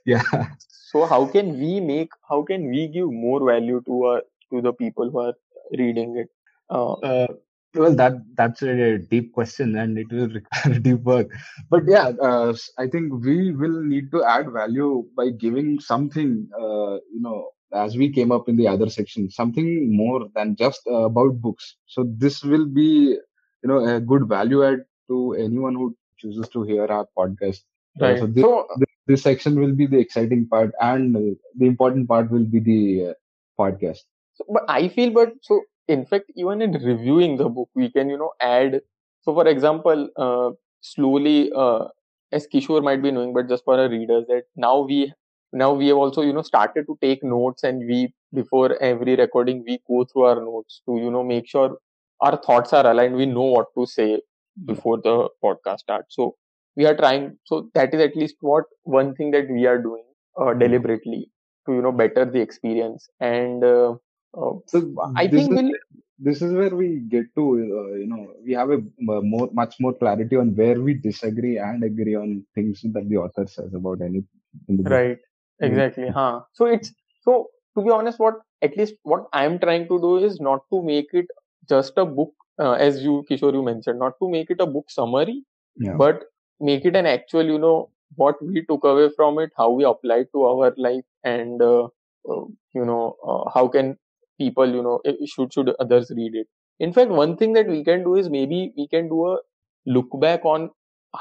Yeah. 0.05 0.23
so 0.67 1.05
how 1.05 1.25
can 1.25 1.59
we 1.59 1.79
make 1.79 2.09
how 2.29 2.43
can 2.43 2.69
we 2.69 2.87
give 2.87 3.11
more 3.11 3.39
value 3.45 3.81
to 3.87 4.03
our 4.05 4.21
to 4.51 4.61
the 4.61 4.73
people 4.73 5.09
who 5.09 5.19
are 5.19 5.33
reading 5.77 6.17
it? 6.17 6.29
Uh, 6.69 6.93
Uh, 7.11 7.27
well, 7.75 7.95
that 7.95 8.13
that's 8.35 8.61
a 8.63 8.97
deep 8.97 9.33
question, 9.33 9.75
and 9.77 9.97
it 9.97 10.11
will 10.11 10.27
require 10.39 10.79
deep 10.79 11.01
work. 11.01 11.27
But 11.69 11.83
yeah, 11.87 12.09
uh, 12.21 12.53
I 12.77 12.87
think 12.87 13.13
we 13.23 13.51
will 13.51 13.81
need 13.83 14.11
to 14.11 14.23
add 14.23 14.51
value 14.51 15.05
by 15.15 15.29
giving 15.31 15.79
something. 15.79 16.49
Uh, 16.53 16.95
you 17.13 17.21
know, 17.21 17.49
as 17.73 17.97
we 17.97 18.11
came 18.11 18.31
up 18.31 18.47
in 18.49 18.57
the 18.57 18.67
other 18.67 18.89
section, 18.89 19.29
something 19.29 19.95
more 19.95 20.27
than 20.35 20.55
just 20.55 20.81
uh, 20.87 21.05
about 21.11 21.41
books. 21.41 21.75
So 21.87 22.05
this 22.07 22.43
will 22.43 22.65
be, 22.65 23.17
you 23.63 23.67
know, 23.69 23.85
a 23.85 23.99
good 23.99 24.27
value 24.27 24.63
add 24.63 24.85
to 25.09 25.33
anyone 25.33 25.75
who 25.75 25.95
chooses 26.17 26.49
to 26.49 26.63
hear 26.63 26.85
our 26.85 27.07
podcast. 27.17 27.63
Uh, 28.01 28.15
right 28.15 28.17
so 28.17 28.27
this, 28.27 28.45
so 28.45 28.67
this 28.75 28.87
this 29.07 29.21
section 29.23 29.59
will 29.59 29.73
be 29.73 29.85
the 29.87 29.97
exciting 29.99 30.47
part, 30.47 30.71
and 30.79 31.15
uh, 31.15 31.19
the 31.57 31.65
important 31.65 32.07
part 32.07 32.31
will 32.31 32.45
be 32.45 32.59
the 32.59 33.09
uh, 33.09 33.13
podcast. 33.59 33.99
So, 34.33 34.45
but 34.49 34.63
I 34.67 34.87
feel, 34.89 35.11
but 35.11 35.33
so 35.41 35.61
in 35.91 36.05
fact, 36.05 36.31
even 36.35 36.61
in 36.61 36.71
reviewing 36.73 37.37
the 37.37 37.49
book, 37.49 37.69
we 37.75 37.91
can, 37.91 38.09
you 38.09 38.17
know, 38.17 38.31
add. 38.39 38.81
So, 39.21 39.33
for 39.33 39.47
example, 39.47 40.09
uh, 40.17 40.51
slowly, 40.81 41.51
uh, 41.55 41.85
as 42.31 42.47
Kishore 42.47 42.83
might 42.83 43.01
be 43.03 43.11
knowing, 43.11 43.33
but 43.33 43.47
just 43.49 43.63
for 43.65 43.79
our 43.79 43.89
readers, 43.89 44.25
that 44.27 44.43
now 44.55 44.79
we 44.81 45.13
now 45.53 45.73
we 45.73 45.87
have 45.89 45.97
also, 45.97 46.21
you 46.21 46.33
know, 46.33 46.41
started 46.43 46.85
to 46.87 46.97
take 47.01 47.23
notes, 47.23 47.63
and 47.63 47.79
we 47.87 48.13
before 48.33 48.81
every 48.81 49.15
recording 49.15 49.63
we 49.67 49.79
go 49.87 50.05
through 50.05 50.23
our 50.25 50.41
notes 50.41 50.81
to, 50.87 50.97
you 50.97 51.11
know, 51.11 51.23
make 51.23 51.47
sure 51.47 51.77
our 52.21 52.37
thoughts 52.37 52.73
are 52.73 52.85
aligned. 52.89 53.15
We 53.15 53.25
know 53.25 53.43
what 53.57 53.67
to 53.77 53.85
say 53.85 54.21
before 54.65 54.99
the 55.01 55.29
podcast 55.43 55.79
starts. 55.79 56.15
So 56.15 56.35
we 56.75 56.85
are 56.85 56.95
trying. 56.95 57.37
So 57.45 57.69
that 57.73 57.93
is 57.93 58.01
at 58.01 58.15
least 58.15 58.35
what 58.41 58.65
one 58.83 59.13
thing 59.15 59.31
that 59.31 59.49
we 59.49 59.65
are 59.65 59.81
doing 59.81 60.05
uh, 60.39 60.53
deliberately 60.53 61.29
to, 61.67 61.73
you 61.73 61.81
know, 61.81 61.91
better 61.91 62.25
the 62.25 62.39
experience 62.41 63.09
and. 63.19 63.63
Uh, 63.63 63.95
uh, 64.33 64.53
So 64.65 64.77
I 65.15 65.27
this 65.33 65.47
think 65.47 65.53
is 65.53 65.59
we'll 65.59 65.73
this 66.19 66.41
is 66.41 66.53
where 66.53 66.75
we 66.75 66.87
get 67.15 67.25
to 67.35 67.43
uh, 67.79 67.95
you 68.01 68.07
know 68.07 68.33
we 68.45 68.53
have 68.53 68.69
a 68.69 68.79
m- 69.09 69.29
more 69.33 69.49
much 69.53 69.75
more 69.79 69.93
clarity 69.93 70.35
on 70.35 70.55
where 70.55 70.79
we 70.81 70.93
disagree 70.93 71.57
and 71.57 71.83
agree 71.83 72.15
on 72.15 72.45
things 72.55 72.81
that 72.83 73.07
the 73.09 73.17
author 73.17 73.45
says 73.47 73.73
about 73.73 74.01
anything 74.01 74.27
in 74.69 74.77
the 74.77 74.83
book. 74.83 75.01
right 75.01 75.19
exactly 75.61 76.09
huh 76.09 76.41
so 76.53 76.65
it's 76.65 76.91
so 77.21 77.47
to 77.75 77.83
be 77.83 77.89
honest 77.91 78.19
what 78.19 78.35
at 78.61 78.75
least 78.77 78.95
what 79.03 79.25
i'm 79.33 79.59
trying 79.59 79.87
to 79.87 79.99
do 80.05 80.17
is 80.17 80.39
not 80.39 80.61
to 80.71 80.81
make 80.83 81.07
it 81.13 81.25
just 81.69 81.93
a 81.97 82.05
book 82.05 82.33
uh, 82.59 82.73
as 82.73 83.03
you 83.03 83.23
kishore 83.29 83.53
you 83.53 83.63
mentioned 83.63 83.99
not 83.99 84.17
to 84.19 84.29
make 84.29 84.49
it 84.49 84.59
a 84.59 84.65
book 84.65 84.89
summary 84.89 85.43
Yeah. 85.77 85.99
but 86.03 86.23
make 86.59 86.85
it 86.85 86.95
an 86.95 87.05
actual 87.05 87.45
you 87.45 87.59
know 87.59 87.89
what 88.15 88.41
we 88.43 88.63
took 88.69 88.83
away 88.83 89.09
from 89.15 89.39
it 89.39 89.51
how 89.57 89.69
we 89.71 89.83
applied 89.83 90.27
to 90.33 90.43
our 90.45 90.73
life 90.77 91.05
and 91.23 91.61
uh, 91.61 91.83
uh, 92.29 92.43
you 92.73 92.85
know 92.85 93.15
uh, 93.27 93.49
how 93.53 93.67
can 93.67 93.97
people 94.41 94.75
you 94.77 94.83
know 94.87 94.97
should 95.33 95.53
should 95.57 95.71
others 95.85 96.11
read 96.19 96.35
it 96.43 96.47
in 96.87 96.93
fact 96.97 97.11
one 97.21 97.35
thing 97.41 97.53
that 97.59 97.67
we 97.75 97.83
can 97.89 98.03
do 98.09 98.15
is 98.23 98.29
maybe 98.37 98.59
we 98.77 98.87
can 98.95 99.09
do 99.15 99.19
a 99.33 99.37
look 99.97 100.09
back 100.25 100.45
on 100.53 100.69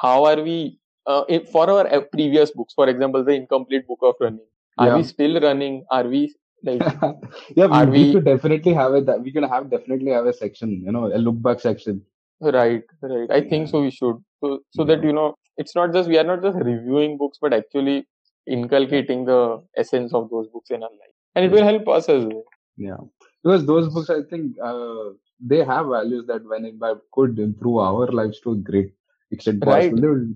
how 0.03 0.25
are 0.25 0.41
we 0.43 0.79
uh, 1.07 1.25
for 1.53 1.69
our 1.71 1.87
uh, 1.95 2.01
previous 2.17 2.51
books 2.53 2.75
for 2.75 2.89
example 2.89 3.25
the 3.25 3.33
incomplete 3.43 3.87
book 3.87 3.99
of 4.11 4.15
running 4.21 4.49
are 4.79 4.91
Yeah. 4.91 4.97
we 4.99 5.03
still 5.15 5.41
running 5.49 5.85
are 5.91 6.07
we 6.17 6.23
like 6.63 6.87
yeah, 7.57 7.67
we, 7.67 7.87
we 7.87 8.07
we- 8.07 8.13
could 8.13 8.25
definitely 8.25 8.73
have 8.75 8.95
it. 8.95 9.07
We 9.23 9.33
can 9.33 9.45
have 9.45 9.71
definitely 9.71 10.13
have 10.13 10.27
a 10.27 10.33
section, 10.33 10.83
you 10.85 10.93
know, 10.93 11.07
a 11.07 11.19
look 11.19 11.41
back 11.43 11.61
section. 11.61 12.05
Right, 12.41 12.85
right. 13.03 13.31
I 13.31 13.41
think 13.43 13.67
Yeah. 13.67 13.71
so. 13.71 13.83
We 13.83 13.91
should 13.91 14.17
so 14.43 14.61
so 14.71 14.85
that 14.85 15.03
you 15.05 15.13
know 15.13 15.37
it's 15.59 15.75
not 15.75 15.93
just 15.93 16.09
we 16.09 16.19
are 16.19 16.25
not 16.25 16.43
just 16.43 16.57
reviewing 16.59 17.19
books, 17.19 17.39
but 17.41 17.53
actually 17.53 18.07
inculcating 18.47 19.25
the 19.27 19.63
essence 19.77 20.15
of 20.15 20.31
those 20.31 20.49
books 20.49 20.71
in 20.71 20.83
our 20.83 20.91
life, 21.03 21.15
and 21.35 21.45
it 21.45 21.51
will 21.53 21.65
help 21.65 21.87
us 21.89 22.09
as 22.09 22.25
well. 22.25 22.45
Yeah, 22.81 22.99
because 23.45 23.67
those 23.67 23.89
books, 23.95 24.11
I 24.11 24.23
think, 24.31 24.57
uh, 24.63 25.11
they 25.41 25.65
have 25.65 25.87
values 25.89 26.27
that 26.29 26.45
when 26.45 26.65
it 26.67 26.75
could 27.13 27.39
improve 27.39 27.79
our 27.79 28.09
lives 28.09 28.41
to 28.43 28.53
a 28.53 28.57
great 28.57 28.95
extent 29.31 29.65
Right. 29.65 29.97
possible. 29.97 30.29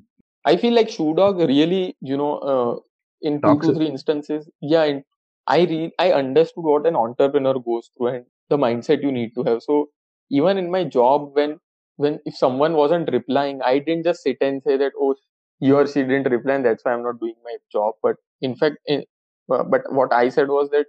I 0.44 0.56
feel 0.56 0.74
like 0.74 0.90
Shoe 0.90 1.14
Dog 1.14 1.38
really, 1.40 1.96
you 2.00 2.16
know, 2.16 2.38
uh, 2.38 2.80
in 3.22 3.42
two 3.44 3.58
to 3.60 3.72
three 3.72 3.86
instances, 3.88 4.48
yeah, 4.62 4.84
in, 4.84 5.04
I 5.46 5.64
read 5.64 5.92
I 5.98 6.12
understood 6.12 6.64
what 6.64 6.86
an 6.86 6.96
entrepreneur 6.96 7.54
goes 7.60 7.90
through 7.96 8.08
and 8.08 8.26
the 8.50 8.58
mindset 8.58 9.02
you 9.02 9.12
need 9.12 9.34
to 9.36 9.44
have. 9.44 9.62
So 9.62 9.90
even 10.30 10.58
in 10.58 10.70
my 10.70 10.84
job, 10.84 11.34
when 11.36 11.60
when 11.96 12.20
if 12.26 12.36
someone 12.36 12.74
wasn't 12.74 13.10
replying, 13.12 13.62
I 13.62 13.78
didn't 13.80 14.04
just 14.04 14.22
sit 14.22 14.38
and 14.40 14.62
say 14.62 14.76
that 14.78 14.92
oh 15.00 15.16
he 15.60 15.72
or 15.72 15.86
she 15.86 16.02
didn't 16.02 16.30
reply 16.30 16.54
and 16.54 16.66
that's 16.66 16.84
why 16.84 16.92
I'm 16.92 17.02
not 17.04 17.20
doing 17.20 17.36
my 17.44 17.56
job. 17.72 17.94
But 18.02 18.16
in 18.40 18.56
fact, 18.56 18.78
in, 18.86 19.04
uh, 19.52 19.64
but 19.64 19.82
what 19.92 20.12
I 20.12 20.28
said 20.30 20.48
was 20.48 20.70
that 20.70 20.86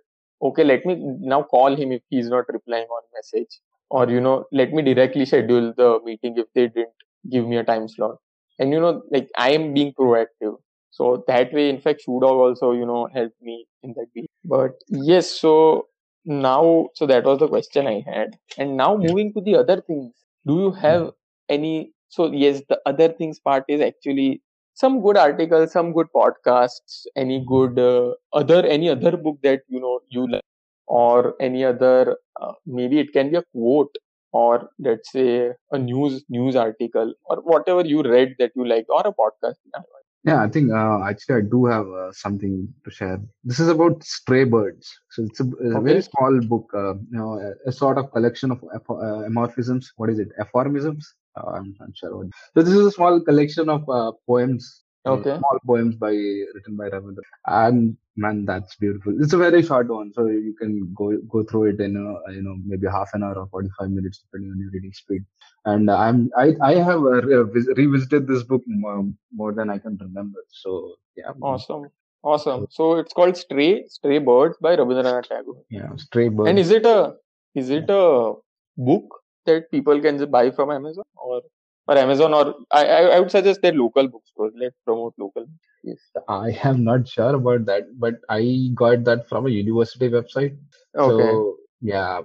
okay, 0.49 0.63
let 0.63 0.85
me 0.85 0.95
now 1.19 1.43
call 1.43 1.75
him 1.75 1.91
if 1.91 2.01
he's 2.09 2.29
not 2.29 2.45
replying 2.49 2.85
on 2.85 3.01
message, 3.13 3.59
or 3.89 4.09
you 4.09 4.21
know, 4.21 4.45
let 4.51 4.71
me 4.71 4.81
directly 4.81 5.25
schedule 5.25 5.73
the 5.77 5.99
meeting 6.03 6.37
if 6.37 6.47
they 6.53 6.67
didn't 6.67 6.89
give 7.31 7.47
me 7.47 7.57
a 7.57 7.63
time 7.63 7.87
slot. 7.87 8.17
And 8.59 8.71
you 8.71 8.79
know 8.79 9.01
like 9.11 9.29
i 9.37 9.51
am 9.51 9.73
being 9.73 9.93
proactive. 9.93 10.55
So 10.91 11.23
that 11.27 11.51
way 11.53 11.69
in 11.69 11.81
fact 11.81 12.01
shoe 12.05 12.19
dog 12.21 12.37
also 12.37 12.71
you 12.71 12.85
know 12.85 13.07
helped 13.13 13.41
me 13.41 13.65
in 13.83 13.93
that 13.97 14.07
way. 14.15 14.27
But 14.43 14.71
yes 14.87 15.29
so 15.29 15.87
now 16.25 16.87
so 16.95 17.05
that 17.05 17.25
was 17.25 17.39
the 17.39 17.47
question 17.47 17.87
i 17.87 18.01
had. 18.05 18.37
And 18.57 18.77
now 18.77 18.95
moving 18.97 19.33
to 19.33 19.41
the 19.41 19.55
other 19.55 19.81
things. 19.81 20.13
Do 20.47 20.55
you 20.59 20.71
have 20.71 21.01
hmm. 21.01 21.09
any 21.49 21.91
so 22.09 22.31
yes 22.31 22.61
the 22.69 22.79
other 22.85 23.09
things 23.09 23.39
part 23.39 23.65
is 23.67 23.81
actually 23.81 24.41
some 24.81 25.01
good 25.05 25.17
articles 25.17 25.71
some 25.73 25.93
good 25.93 26.07
podcasts 26.15 26.95
any 27.15 27.37
good 27.53 27.79
uh, 27.79 28.13
other 28.41 28.61
any 28.77 28.89
other 28.95 29.13
book 29.17 29.37
that 29.43 29.61
you 29.67 29.79
know 29.85 29.99
you 30.09 30.27
like 30.33 30.43
or 30.87 31.35
any 31.41 31.63
other 31.65 32.17
uh, 32.41 32.53
maybe 32.65 32.99
it 32.99 33.11
can 33.13 33.31
be 33.31 33.37
a 33.37 33.43
quote 33.53 33.95
or 34.33 34.69
let's 34.79 35.11
say 35.11 35.51
a 35.71 35.79
news 35.79 36.23
news 36.29 36.55
article 36.55 37.13
or 37.25 37.37
whatever 37.53 37.85
you 37.93 38.03
read 38.03 38.35
that 38.39 38.51
you 38.55 38.67
like 38.67 38.85
or 38.89 39.01
a 39.07 39.13
podcast 39.23 39.57
Yeah, 40.23 40.41
I 40.41 40.47
think 40.49 40.71
uh, 40.71 41.03
actually 41.03 41.35
I 41.35 41.41
do 41.41 41.65
have 41.65 41.87
uh, 41.87 42.11
something 42.11 42.67
to 42.83 42.91
share. 42.91 43.19
This 43.43 43.59
is 43.59 43.67
about 43.69 44.03
stray 44.03 44.43
birds. 44.43 44.93
So 45.11 45.23
it's 45.23 45.39
a, 45.39 45.45
a 45.45 45.79
Okay. 45.79 45.81
very 45.81 46.01
small 46.01 46.39
book, 46.47 46.69
uh, 46.73 46.95
you 46.95 47.17
know, 47.19 47.39
a, 47.39 47.69
a 47.69 47.71
sort 47.71 47.97
of 47.97 48.11
collection 48.11 48.51
of 48.51 48.59
apho- 48.61 49.01
uh, 49.03 49.29
amorphisms. 49.29 49.87
What 49.97 50.09
is 50.09 50.19
it? 50.19 50.29
Aphorisms? 50.39 51.13
I'm 51.37 51.75
not 51.79 51.89
sure. 51.95 52.27
So 52.53 52.61
this 52.63 52.73
is 52.73 52.85
a 52.85 52.91
small 52.91 53.19
collection 53.21 53.69
of 53.69 53.87
uh, 53.89 54.11
poems. 54.27 54.83
uh, 55.05 55.11
Okay. 55.13 55.37
Small 55.37 55.59
poems 55.67 55.95
by 55.95 56.11
written 56.11 56.75
by 56.77 56.89
Ravindra. 56.89 57.21
And 57.45 57.95
man, 58.15 58.45
that's 58.45 58.75
beautiful. 58.75 59.13
It's 59.21 59.33
a 59.33 59.37
very 59.37 59.61
short 59.61 59.87
one, 59.87 60.11
so 60.13 60.25
you 60.27 60.55
can 60.59 60.93
go 61.01 61.17
go 61.33 61.43
through 61.43 61.65
it 61.71 61.79
in 61.87 61.95
a, 61.95 62.31
you 62.33 62.41
know 62.41 62.55
maybe 62.65 62.87
half 62.87 63.09
an 63.13 63.23
hour 63.23 63.37
or 63.41 63.47
forty 63.47 63.69
five 63.77 63.91
minutes 63.91 64.23
depending 64.23 64.51
on 64.51 64.59
your 64.59 64.71
reading 64.71 64.93
speed 64.93 65.23
and 65.65 65.91
I'm 65.91 66.29
I 66.37 66.55
I 66.61 66.73
have 66.75 67.01
uh, 67.01 67.21
re- 67.21 67.73
revisited 67.81 68.27
this 68.27 68.43
book 68.43 68.63
more, 68.67 69.05
more 69.33 69.51
than 69.53 69.69
I 69.69 69.77
can 69.77 69.97
remember. 70.01 70.39
So 70.49 70.95
yeah, 71.17 71.31
awesome 71.41 71.85
awesome 72.23 72.65
so 72.69 72.97
it's 72.97 73.13
called 73.13 73.37
stray 73.37 73.85
stray 73.87 74.17
birds 74.17 74.57
by 74.59 74.75
rabindranath 74.75 75.27
tagore 75.31 75.61
yeah, 75.69 75.89
stray 75.97 76.27
birds. 76.29 76.49
and 76.49 76.59
is 76.59 76.71
it 76.71 76.85
a 76.85 77.13
is 77.53 77.69
it 77.69 77.89
a 77.89 78.33
book 78.77 79.19
that 79.45 79.69
people 79.71 79.99
can 80.01 80.17
just 80.17 80.31
buy 80.31 80.49
from 80.51 80.71
amazon 80.71 81.05
or 81.15 81.41
or 81.87 81.97
amazon 81.97 82.33
or 82.33 82.55
i 82.71 82.83
i, 83.15 83.19
would 83.19 83.31
suggest 83.31 83.61
that 83.61 83.75
local 83.75 84.07
bookstores 84.07 84.53
let's 84.63 84.75
promote 84.85 85.13
local 85.17 85.45
yes 85.83 85.99
I 86.27 86.57
am 86.63 86.83
not 86.83 87.07
sure 87.07 87.35
about 87.35 87.65
that, 87.65 87.99
but 87.99 88.15
I 88.29 88.69
got 88.73 89.03
that 89.03 89.27
from 89.29 89.45
a 89.45 89.49
university 89.49 90.09
website. 90.09 90.57
okay 90.95 91.31
So 91.35 91.57
yeah, 91.81 92.21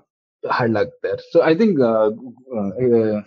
hard 0.47 0.71
luck 0.71 0.89
there. 1.03 1.19
So 1.31 1.43
I 1.43 1.55
think 1.55 1.81
uh, 1.81 2.11
uh, 2.57 2.69
uh, 2.69 3.23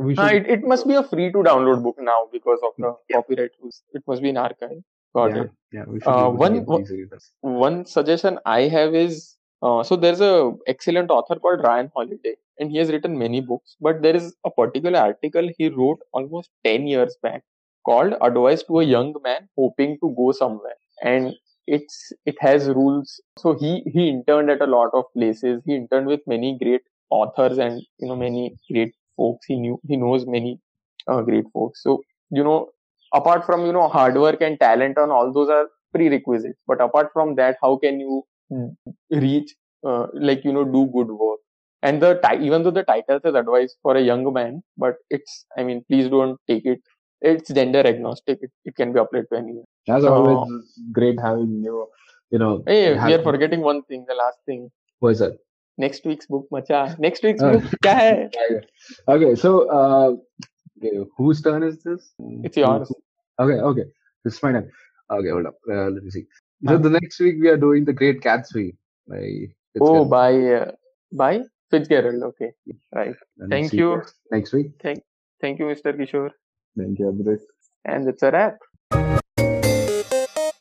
we 0.00 0.14
should. 0.14 0.24
Ah, 0.24 0.28
it, 0.28 0.46
it 0.46 0.62
must 0.64 0.86
be 0.86 0.94
a 0.94 1.02
free 1.02 1.32
to 1.32 1.38
download 1.38 1.82
book 1.82 1.96
now 2.00 2.28
because 2.32 2.58
of 2.62 2.72
the 2.78 2.94
copyright 3.12 3.52
rules. 3.62 3.82
It 3.92 4.02
must 4.06 4.22
be 4.22 4.30
in 4.30 4.36
archive. 4.36 4.82
Got 5.14 5.30
yeah, 5.30 5.42
it. 5.42 5.50
yeah, 5.72 5.84
we 5.86 6.00
should. 6.00 6.08
Uh, 6.08 6.30
be 6.30 6.44
able 6.44 6.66
to 6.66 6.72
one- 6.72 6.84
one- 6.84 7.08
one 7.40 7.84
suggestion 7.86 8.38
I 8.44 8.62
have 8.62 8.94
is 8.94 9.36
uh, 9.62 9.82
so 9.82 9.96
there's 9.96 10.20
a 10.20 10.52
excellent 10.66 11.10
author 11.10 11.36
called 11.36 11.62
Ryan 11.62 11.90
Holiday, 11.94 12.36
and 12.58 12.70
he 12.70 12.78
has 12.78 12.90
written 12.90 13.18
many 13.18 13.40
books. 13.40 13.76
But 13.80 14.02
there 14.02 14.16
is 14.16 14.34
a 14.44 14.50
particular 14.50 14.98
article 14.98 15.48
he 15.58 15.68
wrote 15.68 15.98
almost 16.12 16.50
ten 16.64 16.86
years 16.86 17.16
back 17.22 17.42
called 17.84 18.14
"Advice 18.20 18.62
to 18.64 18.80
a 18.80 18.84
Young 18.84 19.14
Man 19.22 19.48
Hoping 19.56 19.98
to 20.02 20.14
Go 20.16 20.32
Somewhere," 20.32 20.76
and 21.02 21.34
it's 21.66 22.12
it 22.26 22.36
has 22.40 22.68
rules. 22.68 23.20
So 23.38 23.54
he 23.54 23.82
he 23.94 24.08
interned 24.08 24.50
at 24.50 24.60
a 24.60 24.66
lot 24.76 24.90
of 24.94 25.04
places. 25.14 25.62
He 25.66 25.74
interned 25.76 26.06
with 26.06 26.20
many 26.26 26.56
great 26.62 26.82
authors 27.10 27.58
and 27.58 27.82
you 27.98 28.08
know 28.08 28.16
many 28.16 28.56
great 28.72 28.94
folks. 29.16 29.46
He 29.46 29.56
knew 29.58 29.80
he 29.86 29.96
knows 29.96 30.26
many 30.26 30.60
uh, 31.06 31.22
great 31.22 31.44
folks. 31.52 31.82
So 31.82 32.02
you 32.30 32.44
know, 32.44 32.68
apart 33.14 33.44
from 33.46 33.66
you 33.66 33.72
know 33.72 33.88
hard 33.88 34.16
work 34.16 34.40
and 34.40 34.58
talent, 34.60 34.98
and 34.98 35.12
all 35.12 35.32
those 35.32 35.48
are 35.50 35.66
prerequisites. 35.94 36.58
But 36.66 36.80
apart 36.80 37.10
from 37.12 37.34
that, 37.36 37.56
how 37.62 37.76
can 37.76 38.00
you 38.00 38.24
reach 39.10 39.54
uh, 39.86 40.06
like 40.14 40.44
you 40.44 40.52
know 40.52 40.64
do 40.64 40.86
good 40.92 41.08
work? 41.10 41.40
and 41.82 42.02
the 42.02 42.38
even 42.40 42.62
though 42.62 42.70
the 42.70 42.82
title 42.82 43.20
says 43.22 43.34
advice 43.34 43.76
for 43.82 43.96
a 43.96 44.02
young 44.02 44.30
man 44.32 44.62
but 44.76 44.96
it's 45.10 45.44
i 45.56 45.62
mean 45.62 45.84
please 45.88 46.08
don't 46.08 46.38
take 46.48 46.64
it. 46.64 46.80
It's 47.20 47.52
gender 47.52 47.80
agnostic. 47.84 48.38
It, 48.42 48.52
it 48.64 48.76
can 48.76 48.92
be 48.92 49.00
applied 49.00 49.24
to 49.32 49.38
anyone. 49.38 49.64
As 49.88 50.04
so, 50.04 50.14
always 50.14 50.80
great 50.92 51.18
having 51.20 51.62
you 51.64 51.88
you 52.30 52.38
know 52.38 52.62
hey 52.66 52.94
we 53.06 53.14
are 53.14 53.22
forgetting 53.22 53.60
one 53.60 53.82
thing 53.84 54.04
the 54.08 54.14
last 54.14 54.38
thing. 54.46 54.70
What 55.00 55.10
is 55.10 55.18
that? 55.18 55.36
Next 55.78 56.04
week's 56.04 56.26
book 56.26 56.46
macha. 56.52 56.96
Next 56.98 57.24
week's 57.24 57.42
oh. 57.42 57.58
book 57.58 57.64
kya 57.84 57.94
hai? 57.94 58.30
Okay 59.14 59.34
so 59.34 59.68
uh, 59.68 60.10
whose 61.16 61.42
turn 61.42 61.62
is 61.64 61.82
this? 61.82 62.12
It's 62.44 62.56
yours. 62.56 62.92
Okay 63.40 63.58
okay. 63.72 63.84
This 64.24 64.34
is 64.34 64.38
fine 64.38 64.56
okay 65.10 65.30
hold 65.30 65.46
up. 65.46 65.56
Uh, 65.68 65.90
let 65.90 66.02
me 66.02 66.10
see. 66.10 66.24
So 66.66 66.76
the 66.76 66.90
next 66.90 67.20
week 67.20 67.36
we 67.40 67.48
are 67.48 67.56
doing 67.56 67.84
the 67.84 67.92
great 67.92 68.20
gatsby 68.20 68.76
by 69.08 69.48
oh 69.80 70.04
by 70.04 70.32
uh, 70.34 70.72
by? 71.12 71.42
Fitzgerald. 71.70 72.22
Okay, 72.22 72.52
right. 72.94 73.14
And 73.38 73.50
Thank 73.50 73.72
you. 73.72 74.02
next 74.30 74.52
week. 74.52 74.68
Thank 74.82 75.02
thank 75.40 75.58
you, 75.58 75.66
Mr. 75.66 75.94
Kishore. 75.96 76.30
Thank 76.76 76.98
you, 76.98 77.06
Abhijit. 77.12 77.40
And 77.84 78.08
it's 78.08 78.22
a 78.22 78.30
wrap. 78.30 78.58